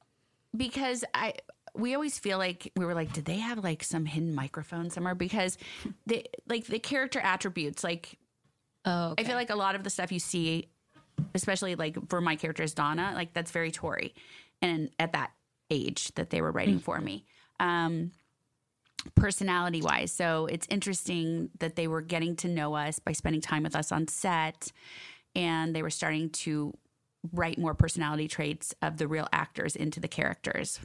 [0.55, 1.33] Because I
[1.73, 5.15] we always feel like we were like, did they have like some hidden microphone somewhere?
[5.15, 5.57] Because
[6.05, 8.17] the like the character attributes, like
[8.83, 10.67] Oh, I feel like a lot of the stuff you see,
[11.35, 14.15] especially like for my character as Donna, like that's very Tori.
[14.61, 15.31] And at that
[15.69, 17.25] age that they were writing for me.
[17.59, 18.11] Um
[19.15, 20.11] personality wise.
[20.11, 23.91] So it's interesting that they were getting to know us by spending time with us
[23.91, 24.71] on set
[25.35, 26.73] and they were starting to
[27.31, 30.79] write more personality traits of the real actors into the characters.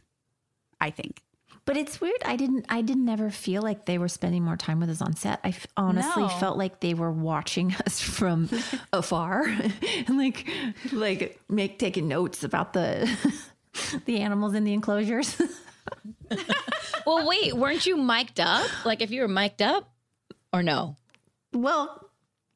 [0.80, 1.22] I think.
[1.64, 2.22] But it's weird.
[2.24, 2.66] I didn't.
[2.68, 5.40] I didn't ever feel like they were spending more time with us on set.
[5.42, 6.28] I f- honestly No.
[6.28, 8.48] felt like they were watching us from
[8.92, 9.74] afar, and
[10.18, 10.46] like,
[10.92, 13.11] like make taking notes about the
[14.04, 15.40] the animals in the enclosures.
[17.06, 18.66] Well, wait, weren't you mic'd up?
[18.85, 19.88] Like if you were mic'd up
[20.52, 20.96] or no?
[21.52, 22.06] well,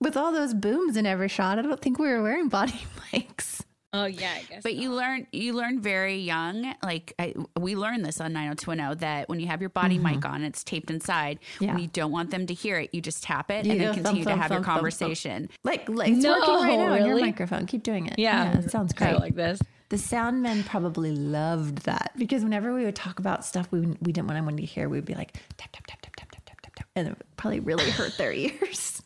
[0.01, 2.81] with all those booms in every shot, I don't think we were wearing body
[3.13, 3.63] mics.
[3.93, 4.63] Oh yeah, I guess.
[4.63, 6.75] But you learn you learn very young.
[6.81, 10.33] Like I, we learned this on 90210 that when you have your body mic mm-hmm.
[10.33, 11.41] on, it's taped inside.
[11.59, 11.73] Yeah.
[11.73, 13.87] When you don't want them to hear it, you just tap it You and go
[13.87, 14.77] then thump, continue to thump, have your thump, thump, thump.
[14.77, 15.51] conversation.
[15.65, 17.67] Like, like it's No, working right now on your microphone.
[17.67, 18.17] Keep doing it.
[18.17, 18.59] Yeah.
[18.59, 19.23] it sounds Kinda great.
[19.23, 19.61] like this.
[19.89, 24.13] The sound men probably loved that because whenever we would talk about stuff we we
[24.13, 26.61] didn't want anyone to hear, we'd be like tap tap tap tap tap tap tap
[26.63, 29.03] tap tap, and it probably really hurt their ears.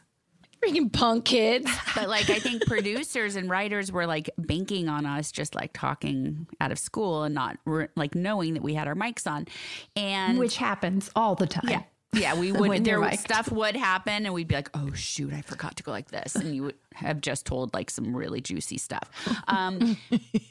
[0.67, 1.71] Freaking punk kids.
[1.95, 6.47] But like I think producers and writers were like banking on us just like talking
[6.61, 9.47] out of school and not re- like knowing that we had our mics on.
[9.95, 11.69] And Which happens all the time.
[11.69, 11.83] Yeah.
[12.13, 12.69] Yeah, we would.
[12.71, 13.21] you're There would- mic'd.
[13.23, 16.37] stuff would happen, and we'd be like, "Oh shoot, I forgot to go like this,"
[16.37, 19.11] and you would have just told like some really juicy stuff.
[19.49, 19.97] Um,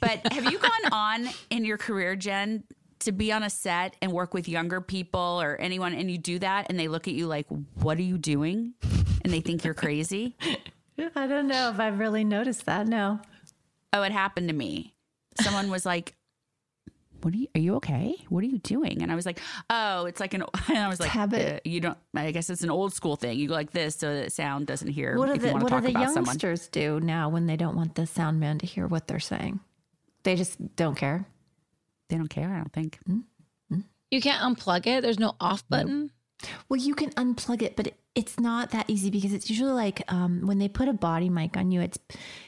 [0.00, 2.64] but have you gone on in your career, Jen,
[3.04, 6.38] to be on a set and work with younger people or anyone, and you do
[6.40, 8.74] that, and they look at you like, "What are you doing?"
[9.24, 10.36] and they think you're crazy?
[11.16, 12.86] I don't know if I've really noticed that.
[12.86, 13.18] No.
[13.92, 14.94] Oh, it happened to me.
[15.40, 16.14] Someone was like,
[17.22, 17.48] "What are you?
[17.54, 18.14] Are you okay?
[18.28, 19.40] What are you doing?" And I was like,
[19.70, 21.56] "Oh, it's like an." And I was like, habit.
[21.56, 21.98] uh, "You don't.
[22.14, 23.38] I guess it's an old school thing.
[23.38, 25.90] You go like this so that sound doesn't hear What do the what do the
[25.90, 29.08] about someone." youngsters do now when they don't want the sound man to hear what
[29.08, 29.60] they're saying?
[30.22, 31.26] They just don't care.
[32.08, 32.52] They don't care.
[32.52, 32.98] I don't think.
[33.08, 33.24] Mm.
[33.72, 33.84] Mm.
[34.10, 35.02] You can't unplug it.
[35.02, 36.10] There's no off button.
[36.68, 40.02] Well, you can unplug it, but it, it's not that easy because it's usually like
[40.12, 41.98] um, when they put a body mic on you, it's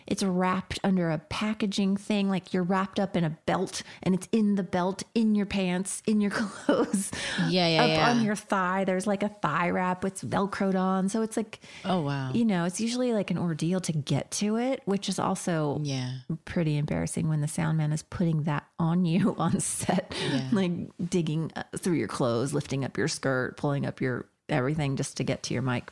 [0.07, 4.29] it's wrapped under a packaging thing, like you're wrapped up in a belt, and it's
[4.31, 7.11] in the belt, in your pants, in your clothes,
[7.49, 8.11] Yeah, yeah, up yeah.
[8.11, 8.85] on your thigh.
[8.85, 12.31] There's like a thigh wrap with velcroed on, so it's like Oh wow.
[12.33, 16.13] you know, it's usually like an ordeal to get to it, which is also Yeah.
[16.45, 20.15] pretty embarrassing when the sound man is putting that on you on set,
[20.53, 20.71] like
[21.11, 25.25] digging uh, through your clothes, lifting up your skirt, pulling up your everything just to
[25.25, 25.91] get to your mic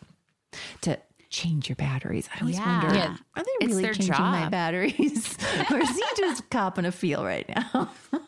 [0.83, 0.99] to
[1.31, 2.29] change your batteries.
[2.35, 2.81] I always Yeah.
[2.81, 3.17] wonder, Yeah.
[3.37, 5.37] are they really their changing my batteries,
[5.71, 7.91] or is he just copping a feel right now?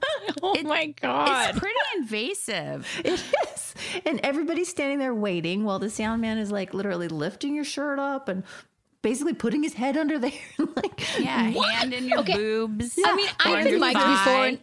[0.42, 1.50] Oh my god.
[1.50, 2.86] It's pretty invasive.
[3.04, 3.22] It
[3.54, 3.74] is.
[4.04, 7.98] And everybody's standing there waiting while the sound man is like literally lifting your shirt
[7.98, 8.42] up and
[9.02, 10.32] basically putting his head under there.
[10.58, 12.34] like, Yeah, hand in your Okay.
[12.34, 12.98] boobs.
[13.02, 14.46] I mean, I've on been your mic'd before.
[14.46, 14.58] And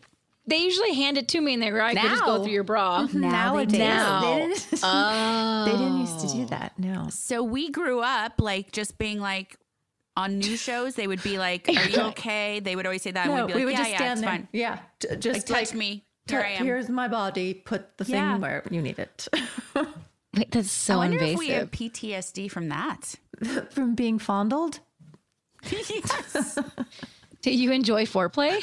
[0.45, 2.63] they usually hand it to me, and they go, "I could just go through your
[2.63, 3.19] bra." Mm-hmm.
[3.21, 4.21] nowadays, Now.
[4.21, 5.63] they didn't, Oh.
[5.65, 6.45] they didn't used to do oh.
[6.47, 6.77] that.
[6.77, 7.07] No.
[7.09, 9.57] So we grew up like just being like
[10.17, 10.95] on new shows.
[10.95, 13.25] They would be like, "Are you okay?" They would always say that.
[13.27, 14.29] and No, we'd be we like, would yeah, just yeah, stand it's there.
[14.31, 14.47] fine.
[14.51, 16.05] Yeah, j- just Like, touch me.
[16.27, 16.65] Here I am.
[16.65, 17.53] Here's my body.
[17.53, 18.37] Put the thing Yeah.
[18.37, 19.27] where you need it.
[20.35, 21.33] Wait, that's so I wonder invasive.
[21.33, 23.15] if we have PTSD from that.
[23.71, 24.79] From being fondled.
[27.41, 28.61] Do you enjoy foreplay?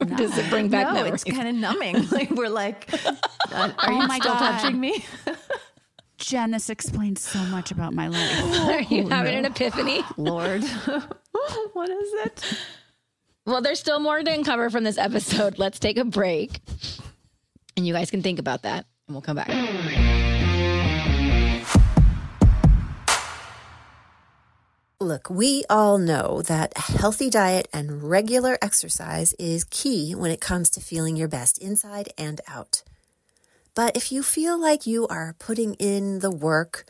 [0.16, 1.24] Does it bring back no, memories?
[1.24, 2.08] it's kind of numbing.
[2.10, 3.08] like we're like, are
[3.52, 4.60] oh you Oh my still God.
[4.60, 5.04] touching me?
[6.18, 8.44] Jen, this explains so much about my life.
[8.60, 10.02] Are you oh, having an epiphany?
[10.16, 10.64] Lord,
[11.72, 12.58] what is it?
[13.46, 15.58] Well, there's still more to uncover from this episode.
[15.58, 16.60] Let's take a break.
[17.76, 19.48] And you guys can think about that, and we'll come back.
[25.00, 30.40] Look, we all know that a healthy diet and regular exercise is key when it
[30.40, 32.82] comes to feeling your best inside and out.
[33.76, 36.84] But if you feel like you are putting in the work,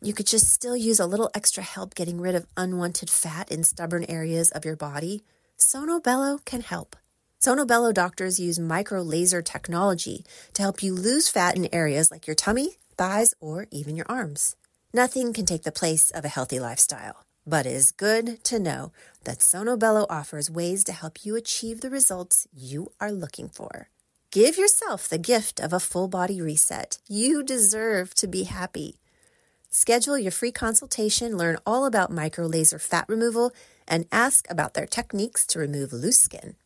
[0.00, 3.62] you could just still use a little extra help getting rid of unwanted fat in
[3.62, 5.22] stubborn areas of your body,
[5.58, 6.96] Sono Bello can help.
[7.40, 12.26] Sono Bello doctors use micro laser technology to help you lose fat in areas like
[12.26, 14.56] your tummy, thighs, or even your arms.
[14.94, 18.92] Nothing can take the place of a healthy lifestyle, but it is good to know
[19.24, 23.88] that Sono Bello offers ways to help you achieve the results you are looking for.
[24.30, 26.98] Give yourself the gift of a full body reset.
[27.08, 28.98] You deserve to be happy.
[29.70, 33.52] Schedule your free consultation, learn all about micro laser fat removal,
[33.86, 36.56] and ask about their techniques to remove loose skin.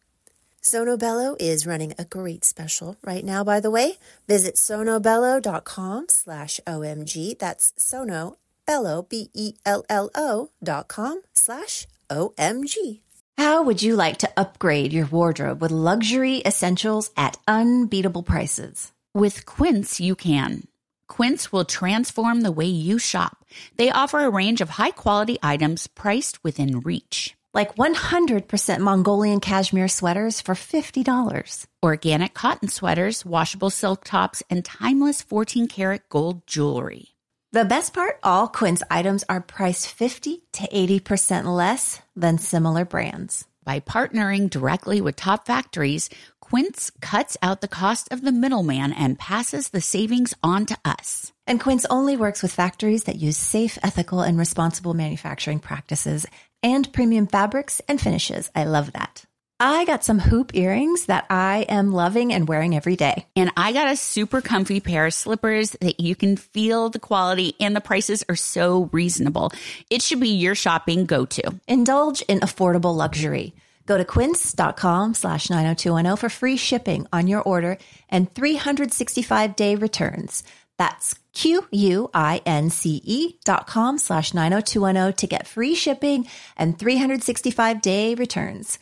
[0.61, 3.95] Sono Bello is running a great special right now, by the way.
[4.27, 7.39] Visit sonobello.com slash OMG.
[7.39, 8.37] That's Sono,
[8.69, 13.01] Bello, B-E-L-L-O dot com slash OMG.
[13.39, 18.93] How would you like to upgrade your wardrobe with luxury essentials at unbeatable prices?
[19.15, 20.69] With Quince, you can.
[21.09, 23.45] Quince will transform the way you shop.
[23.77, 29.89] They offer a range of high quality items priced within reach, like 100% Mongolian cashmere
[29.89, 31.67] sweaters for $50.
[31.83, 37.18] Organic cotton sweaters, washable silk tops, and timeless 14 karat gold jewelry.
[37.51, 43.47] The best part all Quince items are priced 50 to 80% less than similar brands.
[43.65, 46.11] By partnering directly with top factories,
[46.43, 51.33] Quince cuts out the cost of the middleman and passes the savings on to us.
[51.47, 56.27] And Quince only works with factories that use safe, ethical, and responsible manufacturing practices
[56.63, 58.51] and premium fabrics and finishes.
[58.55, 59.25] I love that.
[59.61, 63.27] I got some hoop earrings that I am loving and wearing every day.
[63.35, 67.57] And I got a super comfy pair of slippers that you can feel the quality
[67.59, 69.51] and the prices are so reasonable.
[69.91, 71.59] It should be your shopping go to.
[71.67, 73.53] Indulge in affordable luxury.
[73.85, 80.45] Go to quince.com slash 90210 for free shipping on your order and 365 day returns.
[80.77, 88.79] That's Q-U-I-N-C-E dot com slash 90210 to get free shipping and 365 day returns.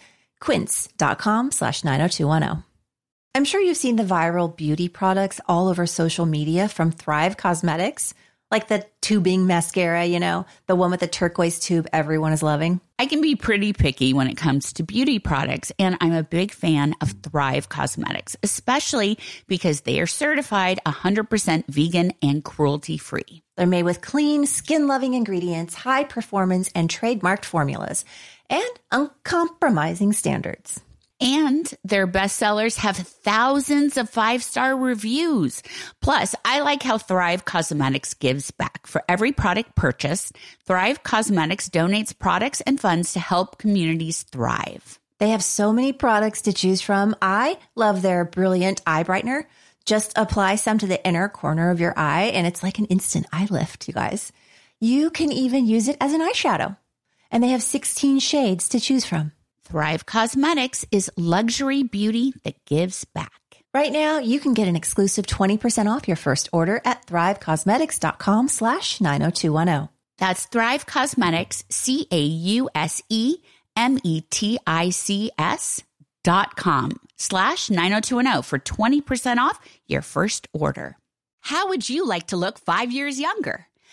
[0.46, 2.62] Quince.com slash 90210.
[3.34, 8.14] I'm sure you've seen the viral beauty products all over social media from Thrive Causemetics,
[8.48, 12.80] like the tubing mascara, you know, the one with the turquoise tube everyone is loving.
[12.96, 16.52] I can be pretty picky when it comes to beauty products, and I'm a big
[16.52, 23.42] fan of Thrive Causemetics, especially because they are certified 100% vegan and cruelty free.
[23.56, 28.04] They're made with clean, skin loving ingredients, high performance, and trademarked formulas,
[28.50, 30.80] and uncompromising standards.
[31.18, 35.62] And their bestsellers have thousands of five star reviews.
[36.02, 38.86] Plus, I like how Thrive Causemetics gives back.
[38.86, 44.98] For every product purchased, Thrive Causemetics donates products and funds to help communities thrive.
[45.18, 47.16] They have so many products to choose from.
[47.22, 49.44] I love their brilliant eye brightener.
[49.86, 53.26] Just apply some to the inner corner of your eye, and it's like an instant
[53.32, 54.32] eye lift, you guys.
[54.80, 56.76] You can even use it as an eyeshadow.
[57.30, 59.32] And they have 16 shades to choose from.
[59.64, 63.64] Thrive Causemetics is luxury beauty that gives back.
[63.74, 69.00] Right now, you can get an exclusive 20% off your first order at thrivecausemetics.com slash
[69.00, 69.88] 90210.
[70.18, 73.36] That's Thrive Causemetics, C A U S E
[73.76, 75.82] M E T I C S
[76.24, 80.96] dot com slash 90210 for 20% off your first order.
[81.40, 83.66] How would you like to look five years younger?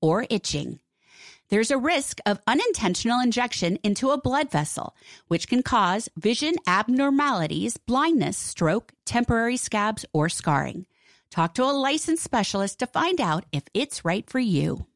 [0.00, 0.80] or itching.
[1.48, 4.96] There's a risk of unintentional injection into a blood vessel,
[5.28, 10.86] which can cause vision abnormalities, blindness, stroke, temporary scabs, or scarring.
[11.30, 14.86] Talk to a licensed specialist to find out if it's right for you.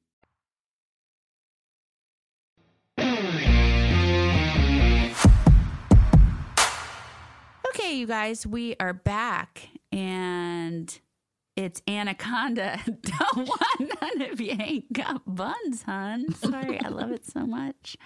[7.68, 10.98] Okay, you guys, we are back and
[11.56, 12.80] it's Anaconda.
[12.86, 16.32] Don't want none if you ain't got buns, hun.
[16.34, 17.96] Sorry, I love it so much.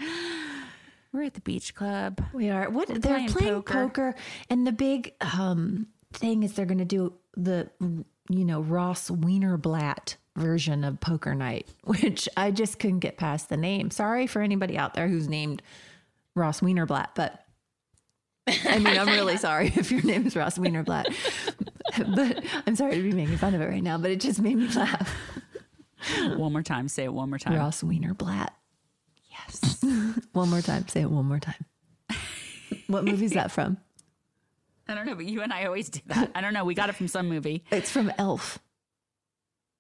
[1.13, 2.21] We're at the beach club.
[2.33, 2.69] We are.
[2.71, 3.73] What We're they're playing playing, poker.
[3.73, 4.15] poker.
[4.51, 10.17] and the big um thing is they're going to do the you know Ross Wienerblatt
[10.37, 13.91] version of Poker Night, which I just couldn't get past the name.
[13.91, 15.63] Sorry for anybody out there who's named
[16.35, 17.45] Ross Wienerblatt, but
[18.49, 21.07] I mean, I'm really sorry if your name is Ross Wienerblatt,
[22.15, 23.99] but I'm sorry to be making fun of it right now.
[23.99, 25.15] But it just made me laugh.
[26.37, 26.89] One more time.
[26.89, 27.57] Say it one more time.
[27.57, 28.51] Ross Wienerblatt.
[29.31, 29.83] Yes.
[30.33, 30.87] One more time.
[30.89, 31.65] Say it one more time.
[32.89, 33.79] What movie is that from?
[34.87, 36.31] I don't know, but you and I always do that.
[36.35, 36.65] I don't know.
[36.67, 37.65] We got it from some movie.
[37.71, 38.59] It's from Elf.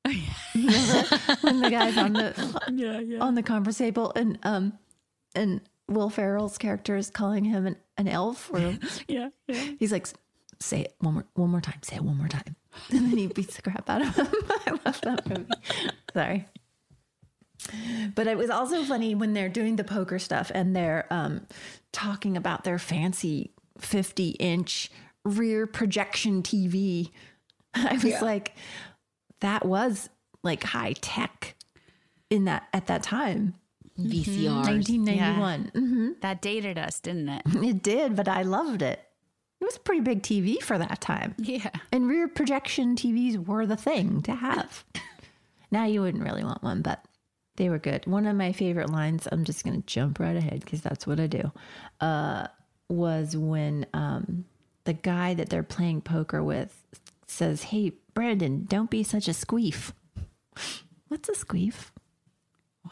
[0.04, 3.18] When the guy's on the Yeah, yeah.
[3.20, 4.78] on the conference table and um
[5.34, 8.76] and Will Ferrell's character is calling him an, an elf or
[9.08, 9.54] Yeah, yeah.
[9.78, 10.06] he's like
[10.60, 12.56] say it one more one more time say it one more time
[12.90, 14.28] and then he beats the crap out of him
[14.66, 15.50] I love that movie
[16.12, 16.46] sorry
[18.14, 21.46] but it was also funny when they're doing the poker stuff and they're um
[21.92, 24.90] talking about their fancy 50 inch
[25.24, 27.10] rear projection TV.
[27.74, 28.20] I was Yeah.
[28.22, 28.54] like,
[29.40, 30.10] that was
[30.42, 31.54] like high tech
[32.28, 33.54] in that at that time.
[33.98, 34.66] VCRs.
[34.66, 35.70] 1991.
[35.74, 37.42] hmm That dated us, didn't it?
[37.46, 39.00] It did, but I loved it.
[39.64, 41.34] It was a pretty big TV for that time.
[41.38, 41.70] Yeah.
[41.90, 44.84] And rear projection TVs were the thing to have.
[45.70, 47.02] now you wouldn't really want one, but
[47.56, 48.04] they were good.
[48.04, 51.18] One of my favorite lines, I'm just going to jump right ahead because that's what
[51.18, 51.50] I do,
[52.02, 52.48] uh,
[52.90, 54.44] was when um,
[54.84, 56.84] the guy that they're playing poker with
[57.26, 59.92] says, Hey, Brandon, don't be such a squeef.
[61.08, 61.90] What's a squeef?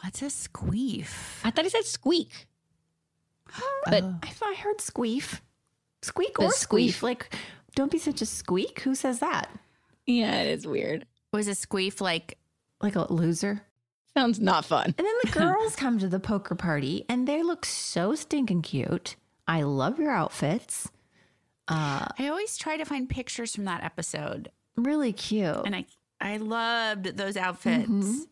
[0.01, 1.45] What's a squeef?
[1.45, 2.47] I thought he said squeak.
[3.85, 5.41] But I thought I heard squeef.
[6.03, 6.89] Squeak But or squeef.
[6.91, 7.03] squeef.
[7.03, 7.35] Like,
[7.75, 8.81] don't be such a squeak.
[8.81, 9.49] Who says that?
[10.07, 11.07] yeah, it is weird.
[11.33, 12.39] Was a squeef like
[12.81, 13.63] Like a loser?
[14.17, 14.95] Sounds not fun.
[14.99, 19.17] And then the girls come to the poker party and they look so stinking cute.
[19.49, 20.91] I love your outfits.
[21.69, 25.63] Uh, I always try to find pictures from that episode, really cute.
[25.65, 25.87] and I
[26.21, 27.89] I loved those outfits.
[27.89, 28.23] Mhm.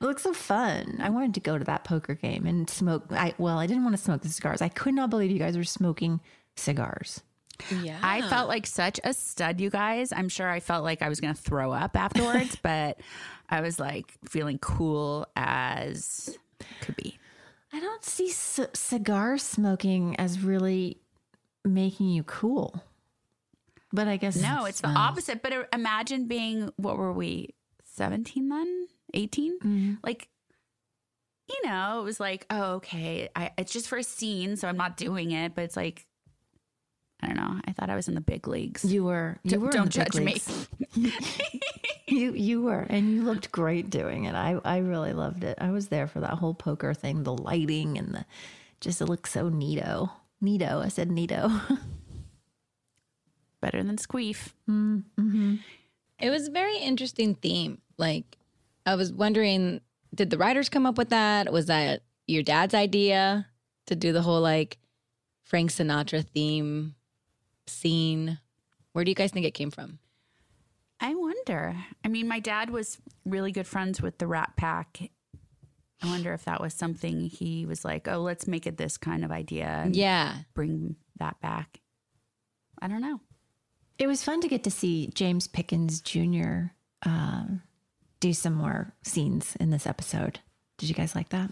[0.00, 0.98] It looks so fun.
[1.00, 3.06] I wanted to go to that poker game and smoke.
[3.10, 4.60] I well, I didn't want to smoke the cigars.
[4.62, 6.20] I could not believe you guys were smoking
[6.56, 7.22] cigars.
[7.82, 7.98] Yeah.
[8.02, 10.12] I felt like such a stud, you guys.
[10.12, 12.98] I'm sure I felt like I was going to throw up afterwards, but
[13.48, 16.36] I was like feeling cool as
[16.80, 17.16] could be.
[17.72, 20.98] I don't see c- cigar smoking as really
[21.64, 22.82] making you cool.
[23.92, 25.40] But I guess No, it's the opposite.
[25.42, 28.88] But imagine being, what were we, 17 then?
[29.14, 29.58] 18?
[29.60, 29.98] Mhm.
[30.02, 30.28] Like,
[31.48, 33.28] you know, it was like, oh, okay.
[33.36, 35.54] I, it's just for a scene, so I'm not doing it.
[35.54, 36.06] But it's like,
[37.22, 37.60] I don't know.
[37.66, 38.84] I thought I was in the big leagues.
[38.84, 39.38] You were.
[39.44, 39.70] You Don't- were.
[39.70, 41.12] don't the big judge me.
[42.06, 44.34] you you were, and you looked great doing it.
[44.34, 45.56] I I really loved it.
[45.60, 48.24] I was there for that whole poker thing, the lighting and the
[48.80, 50.10] just it looked so neato.
[50.42, 50.84] Neato.
[50.84, 51.78] I said neato.
[53.60, 54.52] Better than Squeef.
[54.68, 55.54] mm-hmm.
[56.20, 57.78] It was a very interesting theme.
[57.96, 58.36] Like,
[58.84, 59.80] I was wondering,
[60.14, 61.50] did the writers come up with that?
[61.52, 63.46] Was that your dad's idea
[63.86, 64.76] to do the whole like
[65.44, 66.94] Frank Sinatra theme
[67.66, 68.38] scene?
[68.92, 69.98] Where do you guys think it came from?
[71.00, 71.76] I wonder.
[72.04, 75.10] I mean, my dad was really good friends with the Rat Pack.
[76.02, 79.24] I wonder if that was something he was like, oh, let's make it this kind
[79.24, 79.66] of idea.
[79.66, 80.36] And Yeah.
[80.54, 81.80] Bring that back.
[82.80, 83.20] I don't know.
[83.98, 86.72] It was fun to get to see James Pickens Jr.
[87.04, 87.62] Um,
[88.20, 90.40] do some more scenes in this episode.
[90.78, 91.50] Did you guys like that?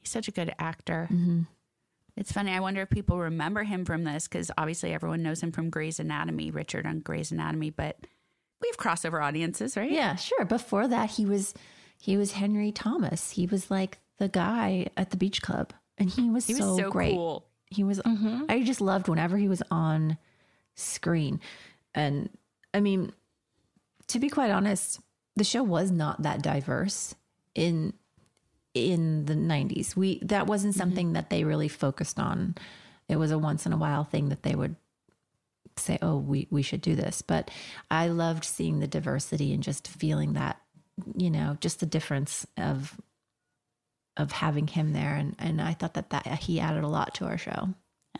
[0.00, 1.08] He's such a good actor.
[1.10, 1.42] Mm-hmm.
[2.16, 2.52] It's funny.
[2.52, 5.98] I wonder if people remember him from this because obviously everyone knows him from Grey's
[5.98, 7.98] Anatomy, Richard on Grey's Anatomy, but
[8.62, 9.90] we have crossover audiences, right?
[9.90, 10.44] Yeah, sure.
[10.44, 11.54] Before that, he was
[12.00, 13.30] he was Henry Thomas.
[13.32, 16.76] He was like the guy at the beach club, and he was, He was so,
[16.76, 17.14] so great.
[17.14, 17.46] cool.
[17.66, 17.98] He was.
[18.00, 18.44] Mm-hmm.
[18.48, 20.16] I just loved whenever he was on
[20.76, 21.40] screen,
[21.94, 22.30] and
[22.72, 23.12] I mean,
[24.08, 25.00] to be quite honest,
[25.34, 27.14] the show was not that diverse
[27.56, 27.92] in
[28.74, 29.96] in the 90s.
[29.96, 30.80] We that wasn't mm-hmm.
[30.80, 32.56] something that they really focused on.
[33.08, 34.76] It was a once in a while thing that they would
[35.76, 37.50] say, "Oh, we we should do this." But
[37.90, 40.60] I loved seeing the diversity and just feeling that,
[41.16, 43.00] you know, just the difference of
[44.16, 47.26] of having him there and and I thought that that he added a lot to
[47.26, 47.74] our show.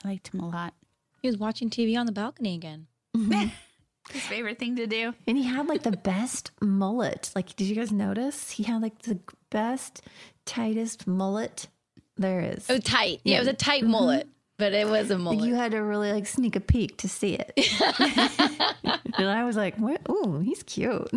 [0.04, 0.74] I liked him a lot.
[1.22, 2.86] He was watching TV on the balcony again.
[3.16, 3.48] Mm-hmm.
[4.10, 5.14] His favorite thing to do.
[5.26, 7.30] And he had like the best mullet.
[7.34, 8.50] Like, did you guys notice?
[8.50, 9.18] He had like the
[9.50, 10.02] best,
[10.44, 11.68] tightest mullet
[12.16, 12.68] there is.
[12.68, 13.20] It was tight.
[13.24, 13.92] Yeah, it was a tight mm-hmm.
[13.92, 14.28] mullet,
[14.58, 15.46] but it was a mullet.
[15.46, 17.52] you had to really like sneak a peek to see it.
[19.18, 20.00] and I was like, what?
[20.08, 21.10] Ooh, he's cute.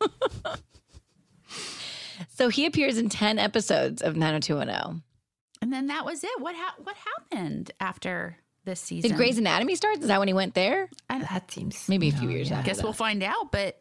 [2.28, 5.02] so he appears in 10 episodes of 90210.
[5.62, 6.40] And then that was it.
[6.40, 9.10] What ha- what happened after this season?
[9.10, 9.98] Did Grey's Anatomy start?
[9.98, 10.88] Is that when he went there?
[11.08, 12.84] that seems Maybe a few years I guess that.
[12.84, 13.50] we'll find out.
[13.52, 13.78] But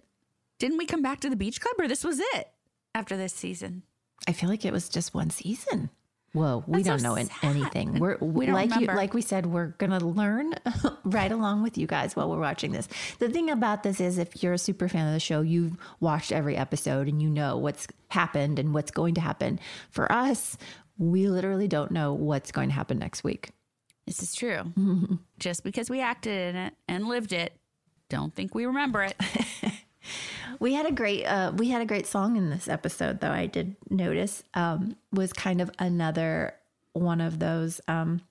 [0.59, 2.51] didn't we come back to the beach club, or this was it
[2.95, 3.83] after this season?
[4.27, 5.89] I feel like it was just one season.
[6.33, 7.43] Whoa, we That's don't so know an- sad.
[7.43, 7.99] anything.
[7.99, 10.53] We're We don't like you, like we said, we're gonna learn
[11.03, 12.87] right along with you guys while we're watching this.
[13.19, 16.31] The thing about this is, if you're a super fan of the show, you've watched
[16.31, 19.59] every episode and you know what's happened and what's going to happen.
[19.89, 20.57] For us,
[20.97, 23.49] we literally don't know what's going to happen next week.
[24.05, 24.73] This is true.
[25.39, 27.53] Just because we acted in it and lived it,
[28.09, 29.15] don't think we remember it.
[30.59, 33.47] We had a great uh, we had a great song in this episode though I
[33.47, 36.53] did notice um, was kind of another
[36.93, 38.21] one of those um,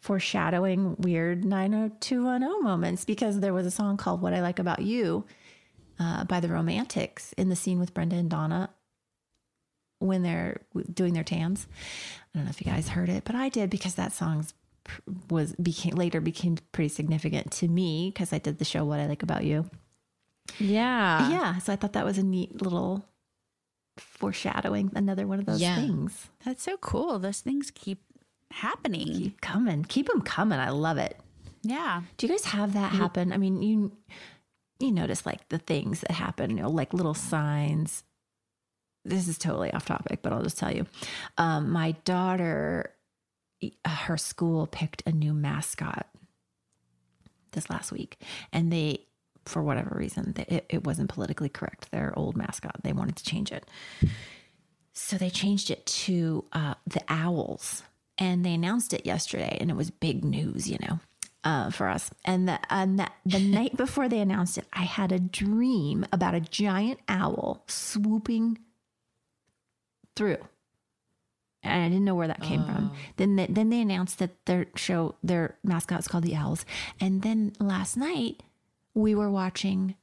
[0.00, 5.24] foreshadowing weird 90210 moments because there was a song called What I Like About You
[5.98, 8.70] uh, by the Romantics in the scene with Brenda and Donna
[9.98, 10.60] when they're
[10.92, 11.66] doing their tans.
[12.34, 14.54] I don't know if you guys heard it, but I did because that song's
[15.30, 19.06] was became later became pretty significant to me because I did the show What I
[19.06, 19.68] Like About You.
[20.58, 21.30] Yeah.
[21.30, 21.58] Yeah.
[21.58, 23.04] So I thought that was a neat little
[23.98, 25.76] foreshadowing, another one of those Yeah.
[25.76, 26.28] things.
[26.44, 27.18] That's so cool.
[27.18, 28.02] Those things keep
[28.50, 29.06] happening.
[29.06, 29.84] Keep coming.
[29.84, 30.58] Keep them coming.
[30.58, 31.18] I love it.
[31.62, 32.02] yeah.
[32.16, 33.32] Do you guys have that happen?
[33.32, 33.92] I mean, you
[34.78, 38.02] you notice like the things that happen, you know, like little signs.
[39.04, 40.86] This is totally off topic, but I'll just tell you.
[41.36, 42.94] Um, my daughter,
[43.84, 46.06] her school picked a new mascot
[47.52, 48.20] this last week,
[48.52, 49.06] and they,
[49.44, 51.90] for whatever reason, they, it, it wasn't politically correct.
[51.90, 53.66] Their old mascot, they wanted to change it,
[54.92, 57.82] so they changed it to uh, the owls,
[58.18, 61.00] and they announced it yesterday, and it was big news, you know
[61.44, 62.10] uh, for us.
[62.24, 66.34] And the, and the, the night before they announced it, I had a dream about
[66.34, 68.58] a giant owl swooping
[70.16, 70.38] through.
[71.62, 72.92] And I didn't know where that came from.
[73.16, 76.64] Then they, then they announced that their show, their mascot is called the Owls.
[77.00, 78.42] And then last night
[78.94, 79.94] we were watching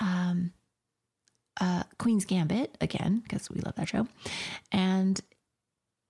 [0.00, 0.52] um,
[1.60, 4.08] uh, Queen's Gambit again because we love that show,
[4.72, 5.20] and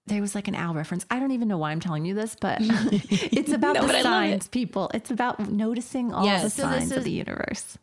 [0.06, 1.04] there was like an owl reference.
[1.10, 3.96] I don't even know why I'm telling you this, but it's about No, the but
[3.96, 4.90] I love signs, people.
[4.94, 6.42] It's about noticing all Yes.
[6.44, 7.78] the So signs of the universe.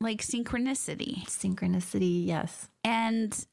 [0.00, 1.24] Like synchronicity.
[1.26, 2.68] Synchronicity, yes.
[2.84, 3.46] And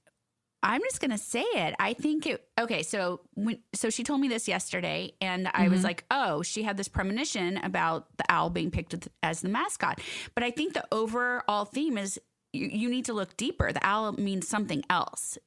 [0.67, 1.75] I'm just gonna say it.
[1.79, 2.45] I think it.
[2.59, 5.87] Okay, so when so she told me this yesterday, and I was mm-hmm.
[5.87, 10.01] like, oh, she had this premonition about the owl being picked as the mascot.
[10.35, 12.19] But I think the overall theme is
[12.51, 13.71] you, you need to look deeper.
[13.71, 15.37] The owl means something else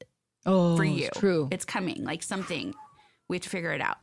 [0.46, 1.08] Oh, for you.
[1.08, 1.48] it's true.
[1.50, 2.74] It's coming, like something.
[3.28, 3.98] We have to figure it out.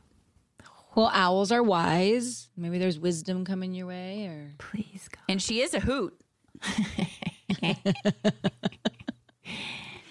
[0.94, 2.48] well, owls are wise.
[2.56, 5.24] Maybe there's wisdom coming your way, or Please, God.
[5.28, 6.16] And she is a hoot.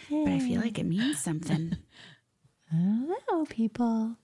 [0.10, 1.78] but I feel like it means something.
[2.72, 4.16] Hello, oh, people.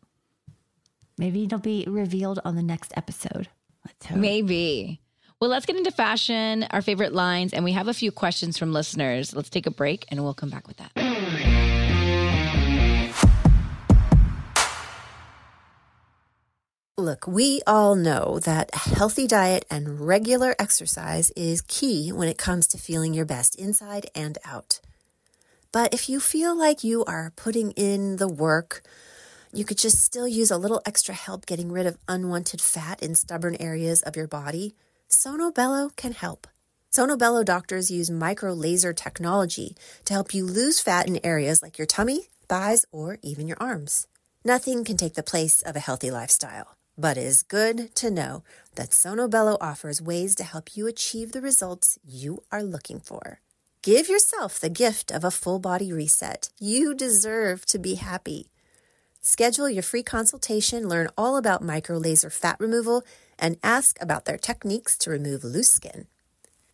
[1.17, 3.47] Maybe it'll be revealed on the next episode.
[3.85, 4.17] Let's hope.
[4.17, 5.01] maybe.
[5.39, 8.71] Well, let's get into fashion, our favorite lines, and we have a few questions from
[8.71, 9.35] listeners.
[9.35, 10.91] Let's take a break, and we'll come back with that.
[16.97, 22.37] Look, we all know that a healthy diet and regular exercise is key when it
[22.37, 24.79] comes to feeling your best inside and out.
[25.73, 28.83] But if you feel like you are putting in the work,
[29.51, 33.15] you could just still use a little extra help getting rid of unwanted fat in
[33.15, 34.75] stubborn areas of your body,
[35.07, 36.45] Sono Bello can help.
[36.91, 41.79] Sono Bello doctors use micro laser technology to help you lose fat in areas like
[41.79, 44.05] your tummy, thighs, or even your arms.
[44.45, 48.43] Nothing can take the place of a healthy lifestyle, but it is good to know
[48.75, 53.42] that Sono Bello offers ways to help you achieve the results you are looking for.
[53.83, 56.47] Give yourself the gift of a full body reset.
[56.57, 58.49] You deserve to be happy.
[59.19, 63.03] Schedule your free consultation, learn all about micro laser fat removal,
[63.37, 66.07] and ask about their techniques to remove loose skin.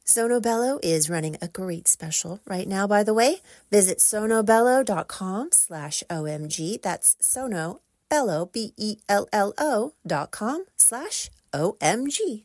[0.03, 3.37] Sono Bello is running a great special right now, by the way.
[3.71, 6.79] Visit sonobello.com slash OMG.
[6.79, 12.43] That's Sono, Bello, B-E-L-L-O dot com slash OMG.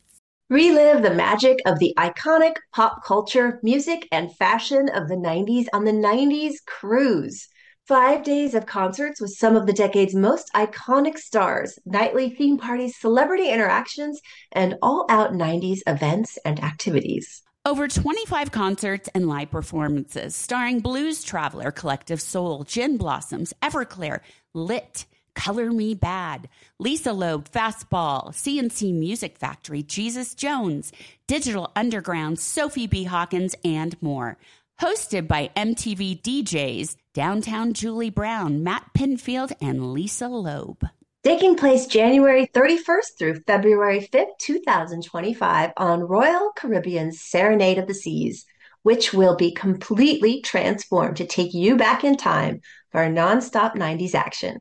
[0.51, 5.87] Relive the magic of the iconic pop culture, music, and fashion of the 90s on
[5.87, 7.49] the 90s Cruise.
[7.89, 13.01] Five days of concerts with some of the decade's most iconic stars, nightly theme parties,
[13.01, 14.21] celebrity interactions,
[14.53, 17.43] and all out 90s events and activities.
[17.65, 24.21] Over 25 concerts and live performances starring Blues Traveler, Collective Soul, Gin Blossoms, Everclear,
[24.53, 26.47] Lit, Color Me Badd,
[26.79, 30.93] Lisa Loeb, Fastball, C+C Music Factory, Jesus Jones,
[31.27, 33.05] Digital Underground, Sophie B.
[33.05, 34.39] Hawkins, and more.
[34.81, 40.85] Hosted by MTV DJs, Downtown Julie Brown, Matt Pinfield, and Lisa Loeb.
[41.23, 48.45] Taking place January 31st through February 5th, 2025 on Royal Caribbean's Serenade of the Seas,
[48.83, 52.61] which will be completely transformed to take you back in time
[52.93, 54.61] for a nonstop 90s action.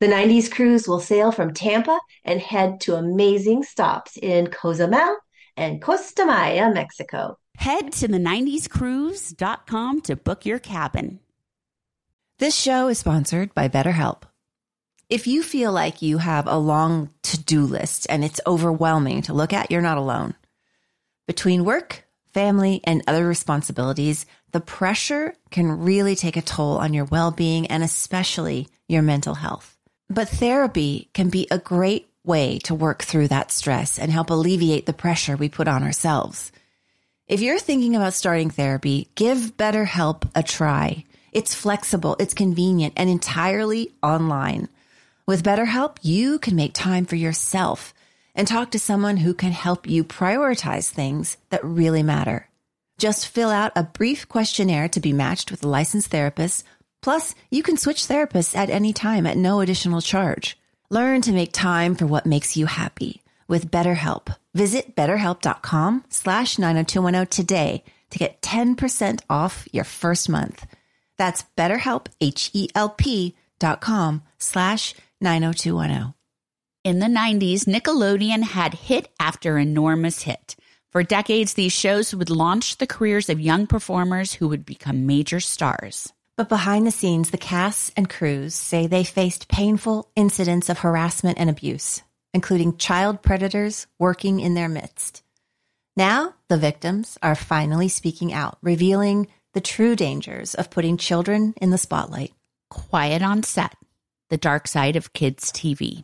[0.00, 5.16] The 90s cruise will sail from Tampa and head to amazing stops in Cozumel
[5.56, 7.38] and Costa Maya, Mexico.
[7.56, 11.20] Head to the 90scruise.com to book your cabin.
[12.38, 14.22] This show is sponsored by BetterHelp.
[15.08, 19.32] If you feel like you have a long to do list and it's overwhelming to
[19.34, 20.34] look at, you're not alone.
[21.28, 27.04] Between work, family, and other responsibilities, the pressure can really take a toll on your
[27.04, 29.73] well being and especially your mental health.
[30.08, 34.86] But therapy can be a great way to work through that stress and help alleviate
[34.86, 36.52] the pressure we put on ourselves.
[37.26, 41.04] If you're thinking about starting therapy, give BetterHelp a try.
[41.32, 44.68] It's flexible, it's convenient, and entirely online.
[45.26, 47.94] With BetterHelp, you can make time for yourself
[48.34, 52.48] and talk to someone who can help you prioritize things that really matter.
[52.98, 56.64] Just fill out a brief questionnaire to be matched with a licensed therapist.
[57.04, 60.58] Plus, you can switch therapists at any time at no additional charge.
[60.88, 64.34] Learn to make time for what makes you happy with BetterHelp.
[64.54, 70.64] Visit betterhelp.com slash 90210 today to get 10% off your first month.
[71.18, 76.14] That's betterhelp, H-E-L-P dot com slash 90210.
[76.84, 80.56] In the 90s, Nickelodeon had hit after enormous hit.
[80.88, 85.40] For decades, these shows would launch the careers of young performers who would become major
[85.40, 86.14] stars.
[86.36, 91.38] But behind the scenes, the casts and crews say they faced painful incidents of harassment
[91.38, 95.22] and abuse, including child predators working in their midst.
[95.96, 101.70] Now, the victims are finally speaking out, revealing the true dangers of putting children in
[101.70, 102.32] the spotlight.
[102.68, 103.76] Quiet on Set,
[104.28, 106.02] The Dark Side of Kids TV.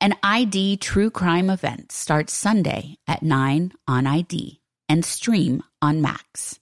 [0.00, 6.60] An ID true crime event starts Sunday at 9 on ID and stream on Max.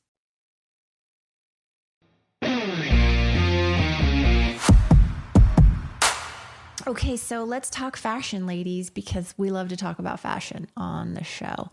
[6.90, 11.22] Okay, so let's talk fashion, ladies, because we love to talk about fashion on the
[11.22, 11.70] show.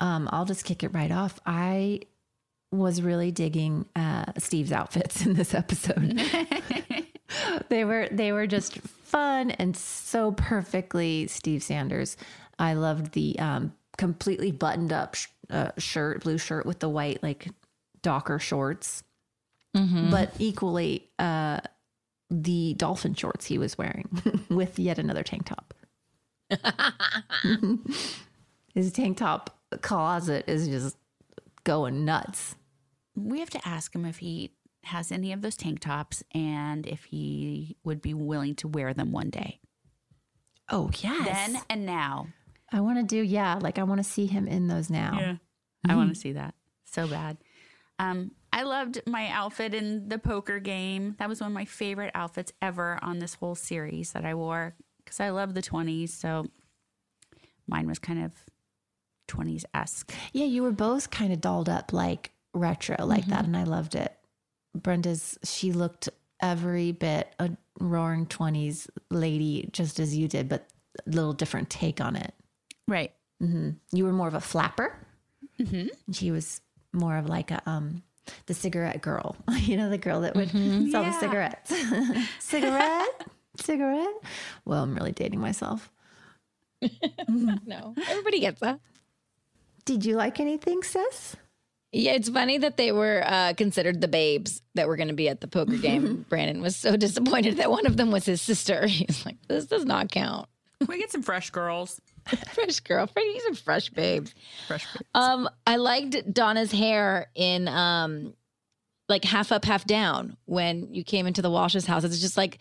[0.00, 1.40] Um, I'll just kick it right off.
[1.46, 2.00] I
[2.70, 6.20] was really digging uh, Steve's outfits in this episode.
[7.70, 12.18] they were they were just fun and so perfectly Steve Sanders.
[12.58, 17.22] I loved the um, completely buttoned up sh- uh, shirt, blue shirt with the white
[17.22, 17.48] like
[18.02, 19.04] Docker shorts,
[19.74, 20.10] Mhm.
[20.10, 21.60] but equally uh,
[22.30, 24.08] the dolphin shorts he was wearing
[24.50, 25.74] with yet another tank top.
[28.74, 30.96] His tank top closet is just
[31.64, 32.54] going nuts.
[33.16, 34.52] We have to ask him if he
[34.84, 39.12] has any of those tank tops and if he would be willing to wear them
[39.12, 39.60] one day.
[40.68, 41.26] Oh yes.
[41.26, 42.28] Then and now.
[42.72, 45.18] I want to do yeah, like I want to see him in those now.
[45.20, 45.36] Yeah.
[45.88, 46.54] I want to see that
[46.84, 47.38] so bad.
[47.98, 51.16] Um, I loved my outfit in the poker game.
[51.18, 54.74] That was one of my favorite outfits ever on this whole series that I wore
[55.02, 56.10] because I love the 20s.
[56.10, 56.44] So
[57.66, 58.34] mine was kind of
[59.28, 60.12] 20s esque.
[60.34, 63.94] Yeah, you were both kind of dolled up like retro like that and I loved
[63.94, 64.14] it.
[64.74, 66.10] Brenda's she looked
[66.42, 70.66] every bit a roaring 20s lady just as you did but
[71.06, 72.34] a little different take on it.
[72.86, 73.12] Right.
[73.40, 74.98] hmm You were more of a flapper.
[75.58, 76.12] Mm-hmm.
[76.12, 76.60] She was
[76.92, 78.02] more of like a um
[78.46, 79.36] the cigarette girl.
[79.60, 80.50] You know the girl that would
[80.90, 81.72] sell the cigarettes.
[82.40, 83.26] cigarette?
[83.56, 84.14] cigarette?
[84.64, 85.90] Well, I'm really dating myself.
[87.28, 88.80] no, everybody gets that.
[89.84, 91.36] Did you like anything, sis?
[91.92, 95.28] Yeah, it's funny that they were uh, considered the babes that were going to be
[95.28, 96.24] at the poker game.
[96.28, 98.86] Brandon was so disappointed that one of them was his sister.
[98.86, 100.48] He's like, "This does not count."
[100.86, 102.00] We get some fresh girls.
[102.54, 104.34] fresh girl, these are fresh babes.
[104.66, 105.04] Fresh babes.
[105.14, 108.34] Um, I liked Donna's hair in um,
[109.08, 112.04] like half up, half down when you came into the Walsh's house.
[112.04, 112.58] It's just like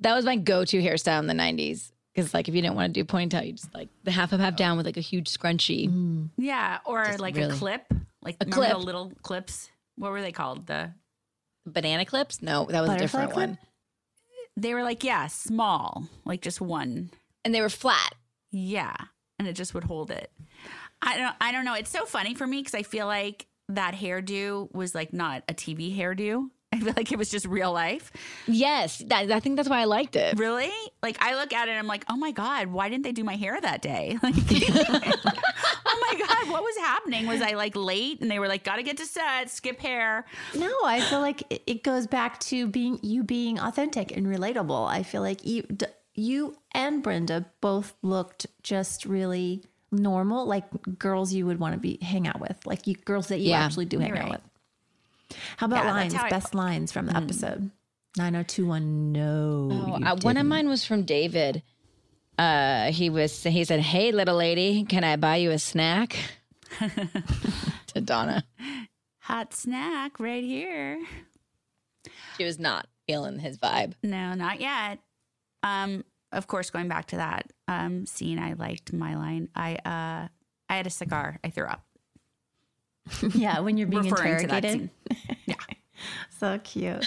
[0.00, 1.90] that was my go-to hairstyle in the '90s.
[2.14, 4.40] Because like if you didn't want to do ponytail, you just like the half up,
[4.40, 6.28] half down with like a huge scrunchie.
[6.36, 7.82] Yeah, or Just like really- a clip,
[8.22, 8.70] like A clip.
[8.70, 9.68] the little clips.
[9.96, 10.66] What were they called?
[10.66, 10.92] The
[11.66, 12.40] Banana clips?
[12.42, 13.48] No, that was a different clip?
[13.50, 13.58] one.
[14.56, 17.10] they were like yeah, small, like just one.
[17.44, 18.14] And they were flat.
[18.54, 18.94] Yeah,
[19.38, 20.30] and it just would hold it.
[21.02, 21.34] I don't.
[21.40, 21.74] I don't know.
[21.74, 25.54] It's so funny for me because I feel like that hairdo was like not a
[25.54, 26.48] TV hairdo.
[26.72, 28.10] I feel like it was just real life.
[28.48, 30.36] Yes, that, I think that's why I liked it.
[30.38, 30.72] Really?
[31.04, 33.22] Like I look at it, and I'm like, oh my god, why didn't they do
[33.24, 34.18] my hair that day?
[34.22, 34.34] Like,
[35.86, 37.26] oh my god, what was happening?
[37.26, 38.20] Was I like late?
[38.20, 40.24] And they were like, gotta get to set, skip hair.
[40.54, 44.88] No, I feel like it- it goes back to being you being authentic and relatable.
[44.88, 49.62] I feel like you d- you and Brenda both looked just really
[49.92, 50.64] normal, like
[50.98, 53.64] girls you would want to be hang out with, like you girls that you Yeah,
[53.64, 54.40] actually do hang you're out right.
[55.30, 55.38] with.
[55.56, 56.14] How about Yeah, lines?
[56.14, 57.70] how I- Best lines from the episode.
[58.16, 59.12] Nine zero two one.
[59.12, 59.68] No,
[60.00, 61.62] Oh, uh, one of mine was from David.
[62.38, 66.16] Uh, he was he said, "Hey, little lady, can I buy you a snack?"
[66.78, 68.44] to Donna.
[69.20, 71.00] Hot snack right here.
[72.36, 73.94] She was not feeling his vibe.
[74.02, 74.98] No, not yet.
[75.64, 79.48] Um, of course, going back to that um scene, I liked my line.
[79.54, 80.28] I uh,
[80.68, 81.38] I had a cigar.
[81.42, 81.84] I threw up.
[83.34, 84.90] yeah, when you're being Referring to that interrogated.
[85.46, 85.56] Yeah.
[86.38, 87.06] So cute.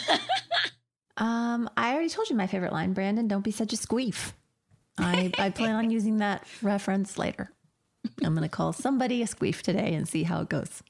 [1.18, 3.28] um, I already told you my favorite line, Brandon.
[3.28, 4.34] Don't be such a squeef.
[4.98, 7.52] I, I plan on using that reference later.
[8.24, 10.82] I'm going to call somebody a squeef today and see how it goes.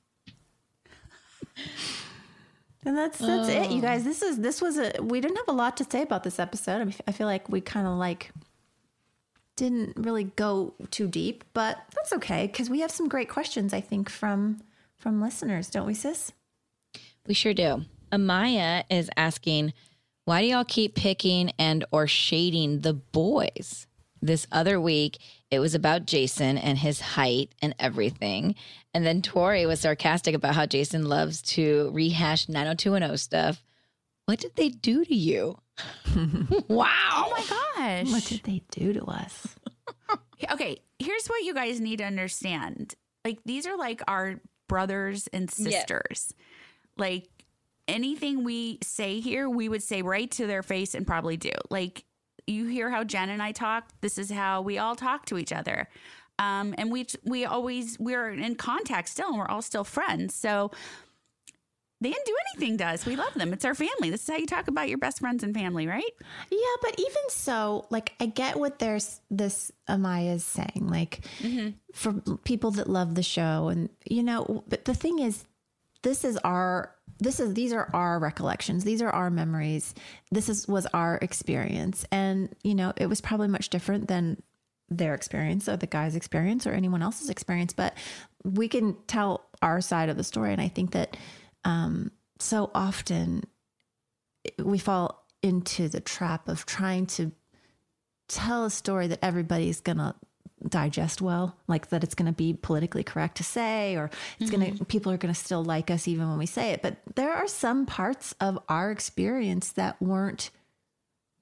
[2.88, 4.04] And that's that's it, you guys.
[4.04, 4.06] Oh.
[4.06, 6.80] This is this was a we didn't have a lot to say about this episode.
[6.82, 8.32] I, mean, I feel like we kind of like
[9.58, 13.82] didn't really go too deep, but that's okay because we have some great questions, I
[13.82, 14.62] think, from
[14.96, 16.32] from listeners, don't we, sis?
[17.28, 17.84] We sure do.
[18.14, 19.74] Amaya is asking,
[20.24, 23.86] why do y'all keep picking and or shading the boys?
[24.22, 25.18] This other week,
[25.50, 28.56] it was about Jason and his height and everything.
[28.94, 33.64] And then Tori was sarcastic about how Jason loves to rehash 90210 stuff.
[34.26, 35.58] What did they do to you?
[36.68, 36.88] wow.
[37.16, 38.12] Oh my gosh.
[38.12, 39.56] What did they do to us?
[40.52, 42.96] okay, here's what you guys need to understand.
[43.24, 46.34] Like these are like our brothers and sisters.
[46.98, 47.30] Like
[47.88, 51.52] anything we say here, we would say right to their face and probably do.
[51.70, 52.04] Like
[52.48, 53.90] you hear how Jen and I talk.
[54.02, 55.88] This is how we all talk to each other.
[56.40, 60.34] Um, and we we always we're in contact still, and we're all still friends.
[60.36, 60.72] So
[62.00, 63.06] they didn't do anything to us.
[63.08, 63.54] We love them.
[63.54, 64.12] It's our family.
[64.12, 66.04] This is how you talk about your best friends and family, right?
[66.52, 71.22] Yeah, but even so, like I get what there's this Amaya is saying, like
[71.94, 75.46] for people that love the show, and you know, but the thing is,
[76.04, 78.84] this is our this is these are our recollections.
[78.84, 79.96] These are our memories.
[80.32, 82.06] This is was our experience.
[82.12, 84.42] And you know it was probably much different than
[84.90, 87.94] their experience or the guy's experience or anyone else's experience but
[88.46, 90.54] we can tell our side of the story.
[90.54, 91.18] And i think that
[91.66, 93.44] um so often
[94.58, 97.32] we fall into the trap of trying to
[98.30, 100.16] tell a story that everybody's gonna
[100.68, 104.66] digest well like that it's going to be politically correct to say or it's going
[104.66, 104.84] to mm-hmm.
[104.86, 106.82] people are going to still like us even when we say it.
[106.82, 110.50] But there are some parts of our experience that weren't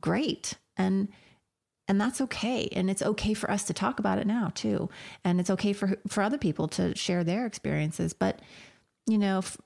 [0.02, 1.08] great and
[1.88, 2.68] and that's okay.
[2.72, 4.90] And it's okay for us to talk about it now too.
[5.24, 8.14] And it's okay for for other people to share their experiences.
[8.14, 8.42] But
[9.08, 9.58] you know f-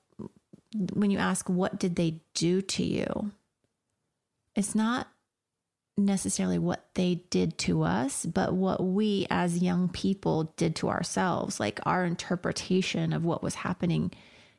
[0.92, 3.32] when you ask what did they do to you?
[4.54, 5.08] It's not
[5.96, 11.60] necessarily what they did to us, but what we as young people did to ourselves,
[11.60, 14.12] like our interpretation of what was happening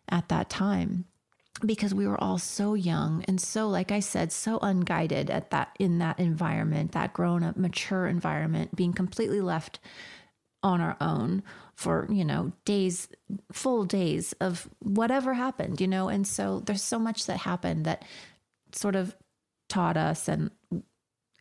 [0.09, 1.05] at that time.
[1.65, 5.75] Because we were all so young and so, like I said, so unguided at that
[5.79, 9.79] in that environment, that grown up, mature environment, being completely left
[10.63, 11.43] on our own
[11.75, 13.09] for, you know, days,
[13.51, 16.07] full days of whatever happened, you know?
[16.07, 18.05] And so there's so much that happened that
[18.71, 19.15] sort of
[19.67, 20.51] taught us and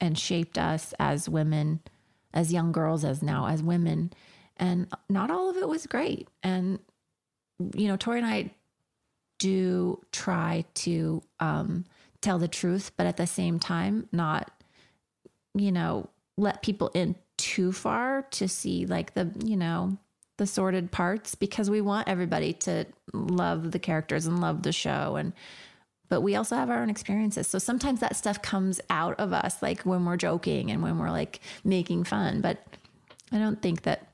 [0.00, 1.80] and shaped us as women,
[2.32, 4.12] as young girls, as now as women.
[4.56, 6.28] And not all of it was great.
[6.42, 6.78] And,
[7.74, 8.50] you know, Tori and I
[9.38, 11.84] do try to um,
[12.20, 14.50] tell the truth, but at the same time, not,
[15.54, 19.96] you know, let people in too far to see like the, you know,
[20.36, 25.16] the sordid parts because we want everybody to love the characters and love the show.
[25.16, 25.32] And,
[26.10, 27.46] but we also have our own experiences.
[27.46, 31.10] So sometimes that stuff comes out of us, like when we're joking and when we're
[31.10, 32.40] like making fun.
[32.40, 32.66] But
[33.32, 34.08] I don't think that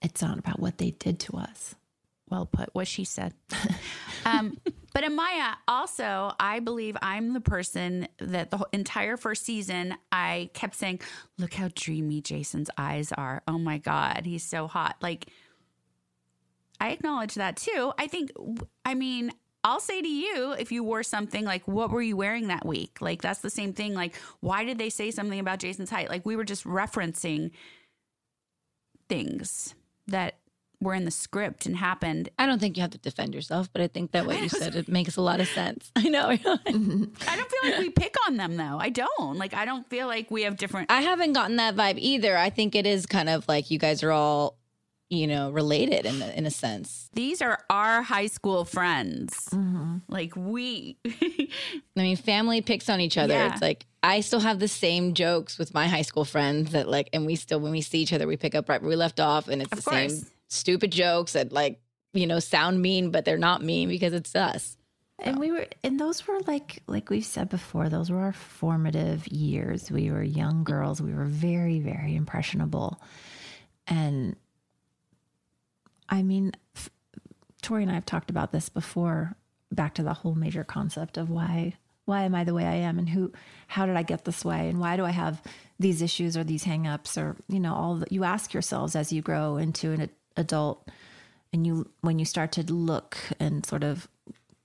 [0.00, 1.74] it's not about what they did to us.
[2.30, 3.34] Well put, what she said.
[4.24, 4.56] um,
[4.94, 10.76] but Amaya, also, I believe I'm the person that the entire first season I kept
[10.76, 11.00] saying,
[11.38, 13.42] "Look how dreamy Jason's eyes are.
[13.46, 15.26] Oh my god, he's so hot." Like,
[16.80, 17.92] I acknowledge that too.
[17.98, 18.30] I think,
[18.84, 19.32] I mean,
[19.64, 22.98] I'll say to you, if you wore something like, what were you wearing that week?
[23.00, 23.94] Like, that's the same thing.
[23.94, 26.10] Like, why did they say something about Jason's height?
[26.10, 27.50] Like, we were just referencing
[29.08, 29.74] things
[30.06, 30.36] that
[30.80, 32.28] were in the script and happened.
[32.38, 34.74] I don't think you have to defend yourself, but I think that what you said
[34.74, 35.90] it makes a lot of sense.
[35.96, 36.28] I know.
[36.28, 38.78] I don't feel like we pick on them though.
[38.78, 39.38] I don't.
[39.38, 42.36] Like I don't feel like we have different I haven't gotten that vibe either.
[42.36, 44.58] I think it is kind of like you guys are all,
[45.14, 47.08] you know, related in a, in a sense.
[47.12, 49.48] These are our high school friends.
[49.50, 49.98] Mm-hmm.
[50.08, 51.48] Like we I
[51.96, 53.34] mean, family picks on each other.
[53.34, 53.52] Yeah.
[53.52, 57.08] It's like I still have the same jokes with my high school friends that like,
[57.12, 59.20] and we still when we see each other, we pick up right where we left
[59.20, 61.80] off, and it's Of the same stupid jokes that like
[62.12, 64.76] you know sound mean, but they're not mean because it's us.
[65.18, 69.26] And we were, and those were like, like we've said before, those were our formative
[69.28, 69.90] years.
[69.90, 71.00] We were young girls.
[71.00, 73.00] We were very, very impressionable.
[73.86, 74.36] And
[76.08, 76.52] I mean,
[77.62, 79.36] Tori and I have talked about this before,
[79.72, 81.74] back to the whole major concept of why,
[82.04, 83.32] why am I the way I am and who,
[83.66, 84.68] how did I get this way?
[84.68, 85.42] And why do I have
[85.78, 89.56] these issues or these hangups or, you know, all you ask yourselves as you grow
[89.56, 90.88] into an adult
[91.52, 94.08] and you, when you start to look and sort of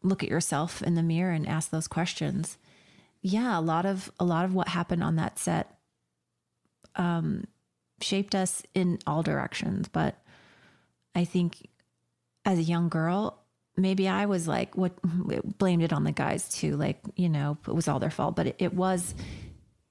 [0.04, 2.58] look at yourself in the mirror and ask those questions
[3.22, 5.78] yeah a lot of a lot of what happened on that set
[6.96, 7.46] um
[8.02, 10.16] shaped us in all directions but
[11.20, 11.68] i think
[12.46, 13.22] as a young girl
[13.78, 14.94] maybe i was like what
[15.58, 18.48] blamed it on the guys too like you know it was all their fault but
[18.48, 19.14] it, it was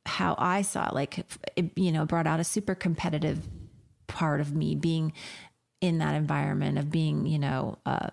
[0.08, 0.94] how I saw it.
[0.94, 1.18] Like,
[1.54, 3.46] it, you know, brought out a super competitive
[4.06, 5.12] part of me being
[5.80, 8.08] in that environment of being, you know, uh,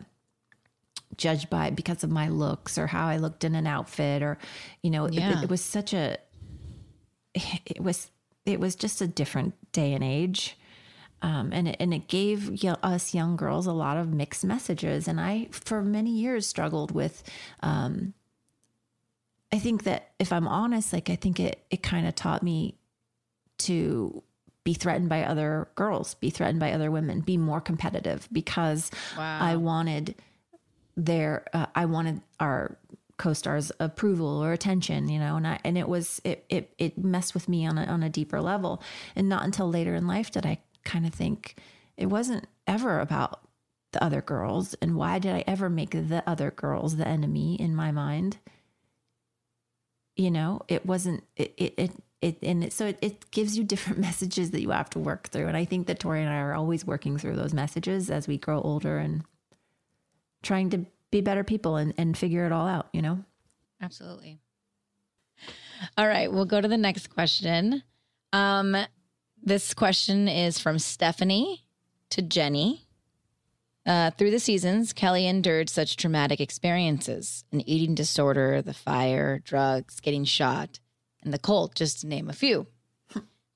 [1.17, 4.37] judged by because of my looks or how I looked in an outfit or,
[4.83, 5.39] you know, Yeah.
[5.39, 6.17] it, it was such a,
[7.65, 8.11] it was,
[8.45, 10.57] it was just a different day and age.
[11.25, 15.07] Um, and it, and it gave us young girls a lot of mixed messages.
[15.07, 17.23] And I, for many years, struggled with.
[17.61, 18.13] Um,
[19.51, 22.75] I think that if I'm honest, like I think it it kind of taught me
[23.59, 24.21] to
[24.63, 29.55] be threatened by other girls, be threatened by other women, be more competitive because I
[29.55, 30.13] wanted
[30.95, 32.77] their uh, I wanted our
[33.17, 37.33] co-stars approval or attention you know and I and it was it it it messed
[37.33, 38.83] with me on a on a deeper level
[39.15, 41.55] and not until later in life did I kind of think
[41.97, 43.41] it wasn't ever about
[43.91, 47.75] the other girls and why did I ever make the other girls the enemy in
[47.75, 48.37] my mind
[50.15, 53.63] you know it wasn't it it, it it and it, so it, it gives you
[53.63, 56.37] different messages that you have to work through and i think that tori and i
[56.37, 59.23] are always working through those messages as we grow older and
[60.43, 63.23] trying to be better people and, and figure it all out you know
[63.81, 64.39] Absolutely.
[65.97, 67.83] All right, we'll go to the next question.
[68.33, 68.75] Um,
[69.45, 71.63] this question is from Stephanie
[72.09, 72.81] to Jennie.
[73.85, 79.99] Uh, through the seasons, Kelly endured such traumatic experiences an eating disorder, the fire, drugs,
[79.99, 80.79] getting shot,
[81.23, 82.65] and the cult, just to name a few.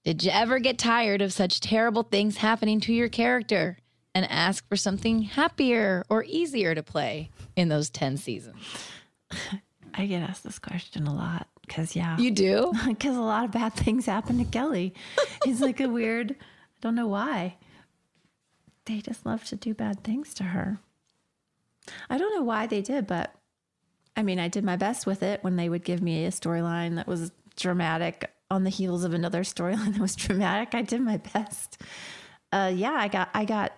[0.06, 3.78] Did you ever get tired of such terrible things happening to your character
[4.16, 8.58] and ask for something happier or easier to play in those 10 seasons?
[9.94, 12.18] i get asked this question a lot because yeah.
[12.18, 12.74] You do?
[12.88, 14.94] because a lot of bad things happen to kelly.
[15.46, 16.44] It's like a weird i
[16.82, 17.56] don't know why.
[18.86, 20.80] They just love to do bad things to her.
[22.10, 23.34] I don't know why they did but
[24.18, 26.96] i mean i did my best with it when they would give me a storyline
[26.96, 30.74] that was dramatic on the heels of another storyline that was dramatic.
[30.76, 31.82] I did my best.
[32.52, 33.74] Uh yeah i got i got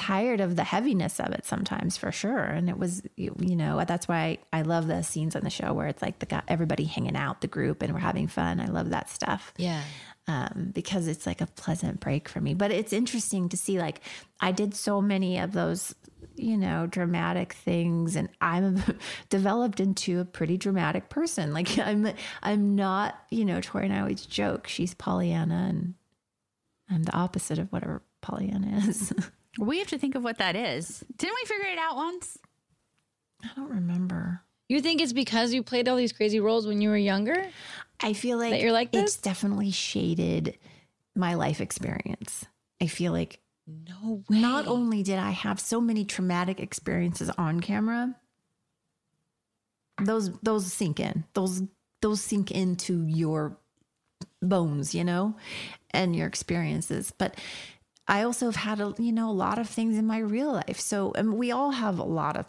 [0.00, 3.82] tired of the heaviness of it sometimes for sure and it was you, you know
[3.86, 6.42] that's why I, I love the scenes on the show where it's like the guy
[6.48, 9.82] everybody hanging out the group and we're having fun i love that stuff Yeah.
[10.26, 12.54] um, because it's like a pleasant break for me.
[12.54, 14.00] But it's interesting to see, like,
[14.40, 15.94] I did so many of those,
[16.36, 18.82] you know, dramatic things, and I'm
[19.28, 21.52] developed into a pretty dramatic person.
[21.58, 22.06] Like, I'm,
[22.42, 25.94] I'm not, you know, Tori and I always joke she's Pollyanna, and
[26.88, 29.12] I'm the opposite of whatever Pollyanna is.
[29.58, 31.04] We have to think of what that is.
[31.16, 32.38] Didn't we figure it out once?
[33.44, 34.42] I don't remember.
[34.68, 37.46] You think it's because you played all these crazy roles when you were younger?
[38.00, 39.16] I feel like That you're like it's this?
[39.16, 40.58] definitely shaded
[41.16, 42.44] my life experience.
[42.80, 44.40] I feel like No way.
[44.40, 48.14] not only did I have so many traumatic experiences on camera,
[50.02, 51.24] those those sink in.
[51.34, 51.62] Those
[52.00, 53.58] those sink into your
[54.40, 55.36] bones, you know,
[55.90, 57.12] and your experiences.
[57.16, 57.36] But
[58.10, 60.80] I also have had a you know a lot of things in my real life.
[60.80, 62.46] So and we all have a lot of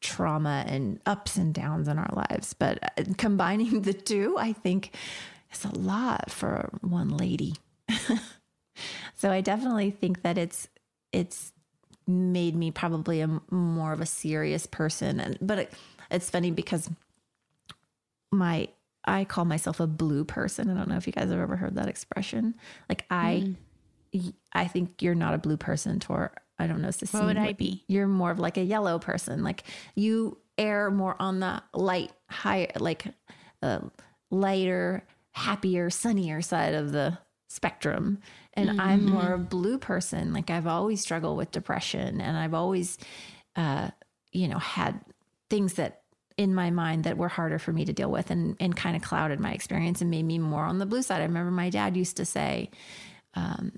[0.00, 2.54] trauma and ups and downs in our lives.
[2.54, 4.94] But uh, combining the two, I think,
[5.52, 7.56] is a lot for one lady.
[9.16, 10.68] so I definitely think that it's
[11.12, 11.52] it's
[12.06, 15.18] made me probably a more of a serious person.
[15.18, 15.72] And but it,
[16.10, 16.88] it's funny because
[18.30, 18.68] my
[19.04, 20.70] I call myself a blue person.
[20.70, 22.54] I don't know if you guys have ever heard that expression.
[22.88, 23.54] Like I,
[24.52, 26.32] I think you're not a blue person, Tor.
[26.58, 26.90] I don't know.
[26.90, 27.84] Cecile, What would I be?
[27.88, 29.42] You're more of like a yellow person.
[29.42, 33.06] Like you err more on the light, high, like
[33.62, 33.80] uh,
[34.30, 38.18] lighter, happier, sunnier side of the spectrum.
[38.54, 40.32] And I'm more of a blue person.
[40.32, 42.98] Like I've always struggled with depression, and I've always,
[43.56, 43.90] uh,
[44.30, 45.00] you know, had
[45.50, 46.02] things that
[46.36, 49.02] in my mind that were harder for me to deal with and, and kind of
[49.02, 51.20] clouded my experience and made me more on the blue side.
[51.20, 52.70] I remember my dad used to say,
[53.34, 53.72] um,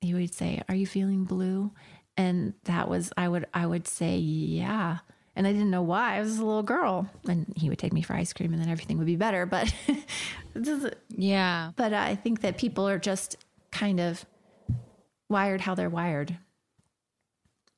[0.00, 1.72] he would say, Are you feeling blue?
[2.16, 4.98] And that was I would I would say, Yeah.
[5.36, 6.16] And I didn't know why.
[6.16, 7.08] I was a little girl.
[7.28, 9.46] And he would take me for ice cream and then everything would be better.
[9.46, 9.72] But
[11.08, 11.72] Yeah.
[11.76, 13.36] but I think that people are just
[13.70, 14.24] kind of
[15.28, 16.36] wired how they're wired.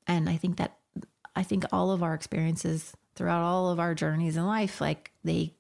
[0.07, 0.79] And I think that
[1.37, 5.55] I think all of our experiences throughout all of our journeys in life, like they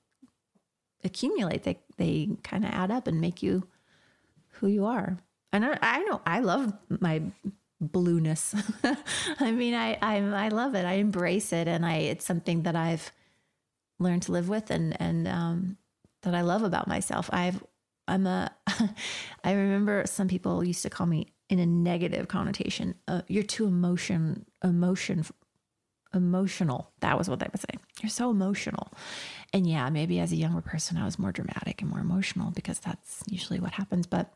[1.05, 3.67] accumulate, they they kind of add up and make you
[4.53, 5.19] who you are.
[5.53, 7.23] And I, I know I love my
[7.81, 8.55] blueness.
[9.41, 10.85] I mean, I, I I love it.
[10.85, 13.13] I embrace it, and I it's something that I've
[13.99, 15.77] learned to live with, and and um,
[16.23, 17.29] that I love about myself.
[17.33, 17.63] I've
[18.09, 18.51] I'm a
[19.45, 22.95] I remember some people used to call me in a negative connotation.
[23.07, 25.25] Uh, you're too emotion emotion
[26.15, 26.93] emotional.
[27.01, 27.79] That was what they would say.
[28.03, 28.93] you're so emotional.
[29.53, 32.79] And yeah, maybe as a younger person, I was more dramatic and more emotional because
[32.81, 34.07] that's usually what happens.
[34.07, 34.33] But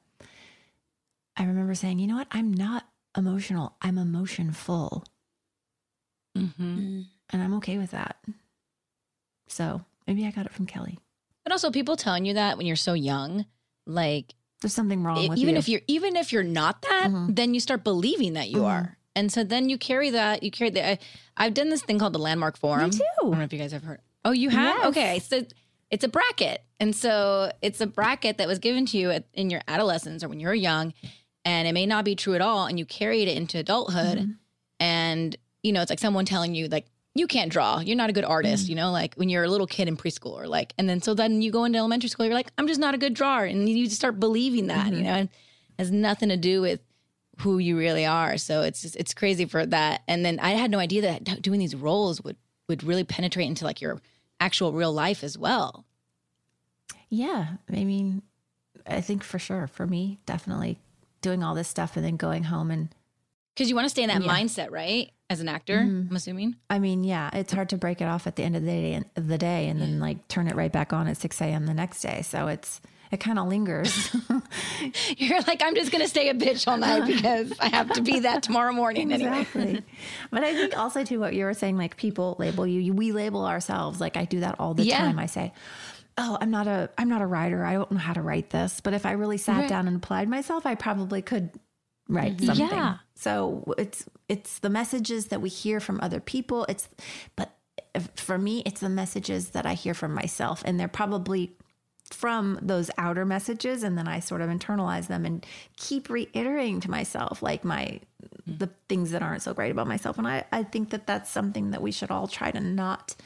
[1.37, 2.29] I remember saying, you know what?
[2.31, 2.85] I'm not
[3.17, 3.77] emotional.
[3.83, 5.05] I'm emotionful.
[6.37, 7.01] Mm-hmm.
[7.31, 8.17] And I'm okay with that.
[9.49, 10.99] So maybe I got it from Kelly.
[11.45, 13.47] But also, people telling you that when you're so young,
[13.87, 15.59] like There's something wrong with even you.
[15.59, 18.65] if you're even if you're not that, then you start believing that you Mhm.
[18.67, 20.43] are, and so then you carry that.
[20.43, 21.01] You carry that.
[21.37, 22.91] I've done this thing called the Landmark Forum.
[22.91, 23.05] Me too.
[23.23, 24.01] I don't know if you guys have heard.
[24.25, 24.77] Oh, you have?
[24.79, 24.87] Yes.
[24.89, 25.45] Okay, so
[25.91, 29.49] it's a bracket, and so it's a bracket that was given to you at, in
[29.51, 30.93] your adolescence or when you were young,
[31.47, 34.33] and it may not be true at all, and you carried it into adulthood, Mm-hmm.
[34.81, 38.13] and you know it's like someone telling you like you can't draw you're not a
[38.13, 38.69] good artist Mm.
[38.69, 41.15] you know like when you're a little kid in preschool or like and then so
[41.15, 43.67] then you go into elementary school you're like i'm just not a good drawer and
[43.69, 44.97] you just start believing that Mm-hmm.
[44.99, 46.81] you know and it has nothing to do with
[47.39, 50.71] who you really are so it's just, it's crazy for that and then i had
[50.71, 52.37] no idea that doing these roles would
[52.69, 53.99] would really penetrate into like your
[54.39, 55.85] actual real life as well
[57.09, 57.47] Yeah.
[57.73, 58.23] I mean,
[58.87, 60.79] I think for sure, for me, definitely
[61.27, 62.89] doing all this stuff and then going home and
[63.55, 64.31] because you want to stay in that Yeah.
[64.33, 66.09] mindset right as an actor Mhm.
[66.11, 68.63] i'm assuming I mean, yeah, it's hard to break it off at the end of
[68.63, 71.41] the day and the day and then like turn it right back on at 6
[71.41, 71.67] a.m.
[71.67, 72.23] the next day.
[72.23, 73.93] So it's it kind of lingers.
[75.17, 78.21] you're like i'm just gonna stay a bitch all night because i have to be
[78.21, 79.83] that tomorrow morning anyway exactly.
[80.31, 83.45] but I think also too what you were saying, like people label you, we label
[83.47, 84.01] ourselves.
[84.01, 84.99] Like I do that all the Yeah.
[84.99, 85.19] time.
[85.19, 85.53] I say,
[86.19, 87.65] Oh, I'm not a I'm not a writer.
[87.65, 88.81] I don't know how to write this.
[88.81, 89.69] But if I really sat Right.
[89.69, 91.51] down and applied myself, I probably could
[92.09, 92.47] write Mhm.
[92.47, 92.69] something.
[92.69, 92.99] Yeah.
[93.15, 96.65] So it's it's the messages that we hear from other people.
[96.69, 96.89] It's
[97.37, 97.53] but
[98.15, 101.57] for me, it's the messages that I hear from myself, and they're probably
[102.11, 105.45] from those outer messages, and then I sort of internalize them and
[105.77, 108.01] keep reiterating to myself like my
[108.47, 110.17] the things that aren't so great about myself.
[110.17, 113.17] And I I think that that's something that we should all try to not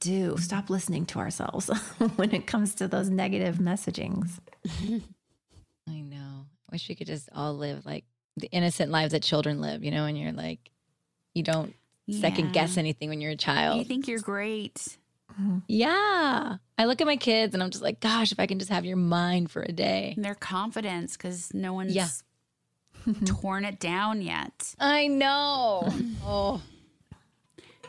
[0.00, 0.36] do.
[0.38, 1.68] Stop listening to ourselves
[2.16, 4.30] when it comes to those negative messagings.
[5.88, 6.46] I know.
[6.72, 8.04] Wish we could just all live like
[8.36, 10.58] the innocent lives that children live, you know, and you're like,
[11.34, 11.74] you don't
[12.10, 13.78] second guess anything when you're a child.
[13.78, 14.98] You think you're great.
[15.40, 15.58] Mm-hmm.
[15.66, 16.56] yeah.
[16.78, 18.84] I look at my kids and I'm just like, gosh, if I can just have
[18.84, 20.12] your mind for a day.
[20.14, 22.08] And their confidence because no one's Yeah.
[23.24, 24.74] torn it down yet.
[24.78, 25.88] I know.
[26.24, 26.62] oh.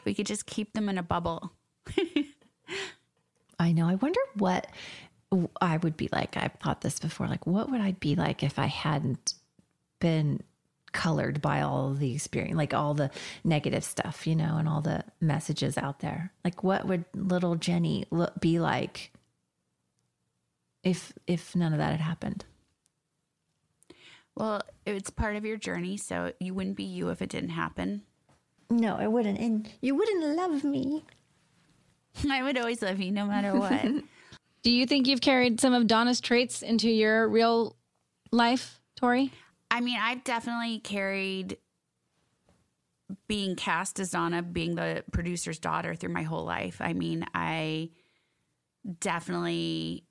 [0.05, 1.51] We could just keep them in a bubble.
[3.59, 3.87] I know.
[3.87, 4.67] I wonder what
[5.61, 6.37] I would be like.
[6.37, 7.27] I've thought this before.
[7.27, 9.33] Like, what would I be like if I hadn't
[9.99, 10.41] been
[10.91, 13.11] colored by all the experience, like all the
[13.43, 16.31] negative stuff, you know, and all the messages out there?
[16.43, 19.11] Like, what would little Jennie look, be like
[20.83, 22.45] if if none of that had happened?
[24.35, 28.03] Well, it's part of your journey, so you wouldn't be you if it didn't happen.
[28.69, 31.05] No, I wouldn't, and you wouldn't love me.
[32.29, 33.85] I would always love you no matter what.
[34.63, 37.75] Do you think you've carried some of Donna's traits into your real
[38.31, 39.31] life, Tori?
[39.69, 41.57] I mean, I've definitely carried
[43.27, 46.81] being cast as Donna, being the producer's daughter through my whole life.
[46.81, 47.89] I mean, I
[48.99, 50.05] definitely,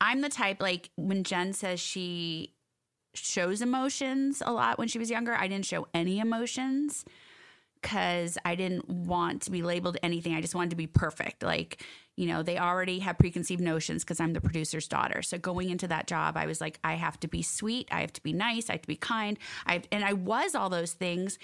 [0.00, 2.54] I'm the type like when Jen says she
[3.12, 7.04] shows emotions a lot when she was younger, I didn't show any emotions
[7.80, 10.34] because I didn't want to be labeled anything.
[10.34, 11.42] I just wanted to be perfect.
[11.42, 11.84] Like,
[12.16, 15.22] you know, they already have preconceived notions because I'm the producer's daughter.
[15.22, 18.12] So going into that job, I was like, I have to be sweet, I have
[18.14, 19.38] to be nice, I have to be kind.
[19.66, 21.38] I have, and I was all those things,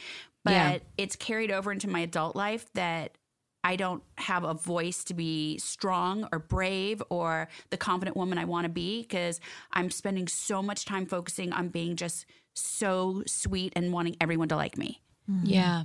[0.44, 0.78] but Yeah.
[0.96, 3.16] it's carried over into my adult life that
[3.64, 8.44] I don't have a voice to be strong or brave or the confident woman I
[8.44, 9.38] want to be because
[9.72, 14.56] I'm spending so much time focusing on being just so sweet and wanting everyone to
[14.56, 15.00] like me.
[15.30, 15.46] Mm-hmm.
[15.46, 15.82] Yeah.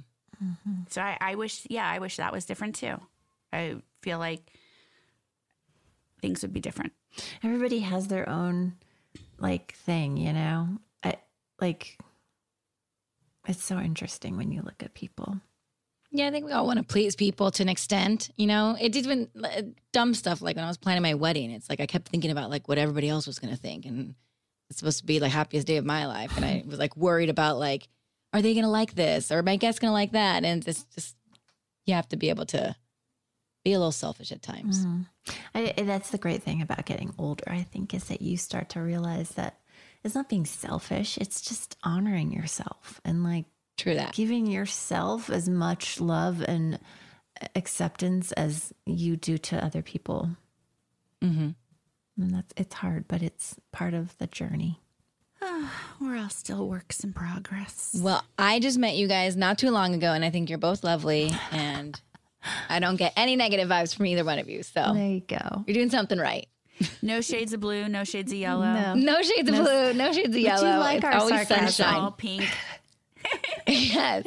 [0.89, 2.99] So I, I wish, yeah, I wish that was different too.
[3.51, 4.51] I feel like
[6.21, 6.93] things would be different.
[7.43, 8.73] Everybody has their own
[9.39, 10.79] like thing, you know.
[11.03, 11.15] I,
[11.59, 11.97] like
[13.47, 15.39] it's so interesting when you look at people.
[16.11, 18.29] Yeah, I think we all want to please people to an extent.
[18.35, 21.51] You know, it even uh, dumb stuff like when I was planning my wedding.
[21.51, 24.15] It's like I kept thinking about like what everybody else was going to think, and
[24.69, 27.29] it's supposed to be the happiest day of my life, and I was like worried
[27.29, 27.87] about like,
[28.33, 30.43] are they going to like this, or my guests going to like that?
[30.43, 31.15] And it's just
[31.85, 32.75] you have to be able to
[33.63, 34.85] be a little selfish at times.
[34.85, 35.05] Mhm.
[35.55, 38.69] I, I- that's the great thing about getting older, I think, is that you start
[38.69, 39.59] to realize that
[40.03, 43.45] it's not being selfish, it's just honoring yourself and like
[43.77, 44.13] True that.
[44.13, 46.79] giving yourself as much love and
[47.55, 50.29] acceptance as you do to other people.
[51.21, 51.49] Mm-hmm.
[52.21, 54.79] And that's it's hard, but it's part of the journey.
[56.01, 57.95] We're all still works in progress.
[57.99, 60.83] Well, I just met you guys not too long ago, and I think you're both
[60.83, 61.31] lovely.
[61.51, 61.99] And
[62.69, 64.63] I don't get any negative vibes from either one of you.
[64.63, 65.63] So There you go.
[65.67, 66.47] you're doing something right.
[67.01, 68.71] No shades of blue, no shades of yellow.
[68.73, 68.93] No.
[68.93, 70.79] No shades of No- blue, no shades of But you yellow.
[70.79, 71.87] like it's our always sarcasm.
[71.95, 72.47] All pink.
[73.67, 74.25] yes.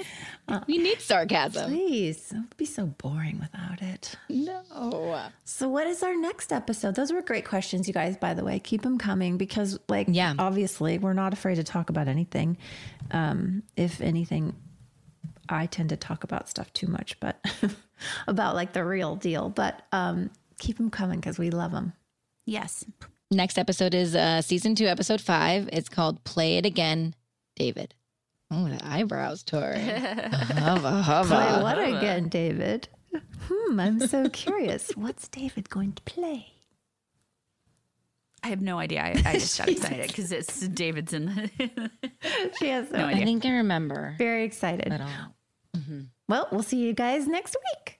[0.66, 1.70] We need sarcasm.
[1.70, 2.32] Please.
[2.32, 4.14] It would be so boring without it.
[4.28, 5.28] No.
[5.44, 6.94] So, what is our next episode?
[6.94, 8.58] Those were great questions, you guys, by the way.
[8.58, 10.34] Keep them coming because, like, Yeah.
[10.38, 12.56] obviously, we're not afraid to talk about anything.
[13.10, 14.54] Um, if anything,
[15.48, 17.44] I tend to talk about stuff too much, but
[18.26, 19.48] about like the real deal.
[19.50, 21.92] But um, keep them coming because we love them.
[22.46, 22.84] Yes.
[23.32, 25.68] Next episode is uh, season two, episode five.
[25.72, 27.14] It's called Play It Again,
[27.56, 27.94] David.
[28.50, 29.78] Oh, the eyebrows, Tori.
[29.80, 31.28] hubba, hubba.
[31.28, 32.88] Play what again, David?
[33.48, 34.90] Hmm, I'm so curious.
[34.96, 36.46] What's David going to play?
[38.42, 39.02] I have no idea.
[39.02, 41.90] I, I just got excited because it's David's in the.
[42.58, 44.14] She has no, No I think I remember.
[44.18, 44.88] Very excited.
[44.88, 45.34] But I'll-
[46.28, 47.99] Well, we'll see you guys next week.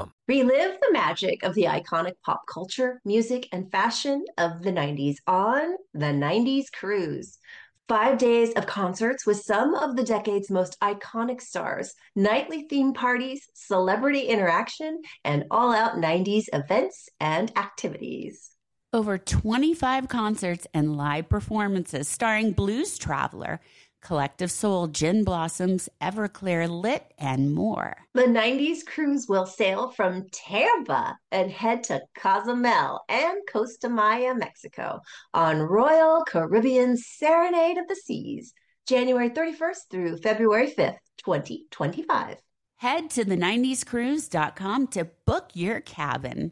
[0.27, 5.75] Relive the magic of the iconic pop culture, music, and fashion of the 90s on
[5.93, 7.37] the 90s Cruise.
[7.87, 13.49] Five days of concerts with some of the decade's most iconic stars, nightly theme parties,
[13.53, 18.51] celebrity interaction, and all out 90s events and activities.
[18.93, 23.61] Over 25 concerts and live performances starring Blues Traveler,
[24.01, 27.97] Collective Soul, Gin Blossoms, Everclear Lit, and more.
[28.13, 34.99] The 90s cruise will sail from Tampa and head to Cozumel and Costa Maya, Mexico
[35.33, 38.53] on Royal Caribbean Serenade of the Seas,
[38.87, 42.37] January 31st through February 5th, 2025.
[42.77, 46.51] Head to the 90scruise.com to book your cabin.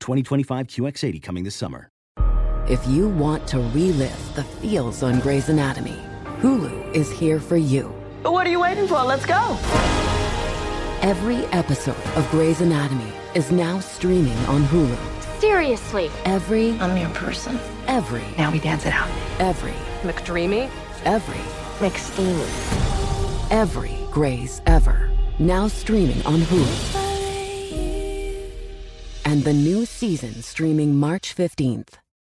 [0.00, 1.88] 2025 QX80 coming this summer.
[2.68, 5.98] If you want to relive the feels on Grey's Anatomy,
[6.40, 7.88] Hulu is here for you.
[8.22, 9.02] What are you waiting for?
[9.02, 9.58] Let's go.
[11.02, 14.96] Every episode of Grey's Anatomy is now streaming on Hulu.
[15.40, 16.10] Seriously.
[16.24, 17.58] Every, I'm your person.
[17.86, 19.08] every, Now we dance it out.
[19.38, 19.72] every,
[20.02, 20.70] McDreamy?
[21.04, 21.40] every,
[21.86, 23.50] McSteamy.
[23.50, 25.10] every Grey's ever.
[25.38, 27.03] Now streaming on Hulu.
[29.24, 32.03] And the new season streaming March 15th.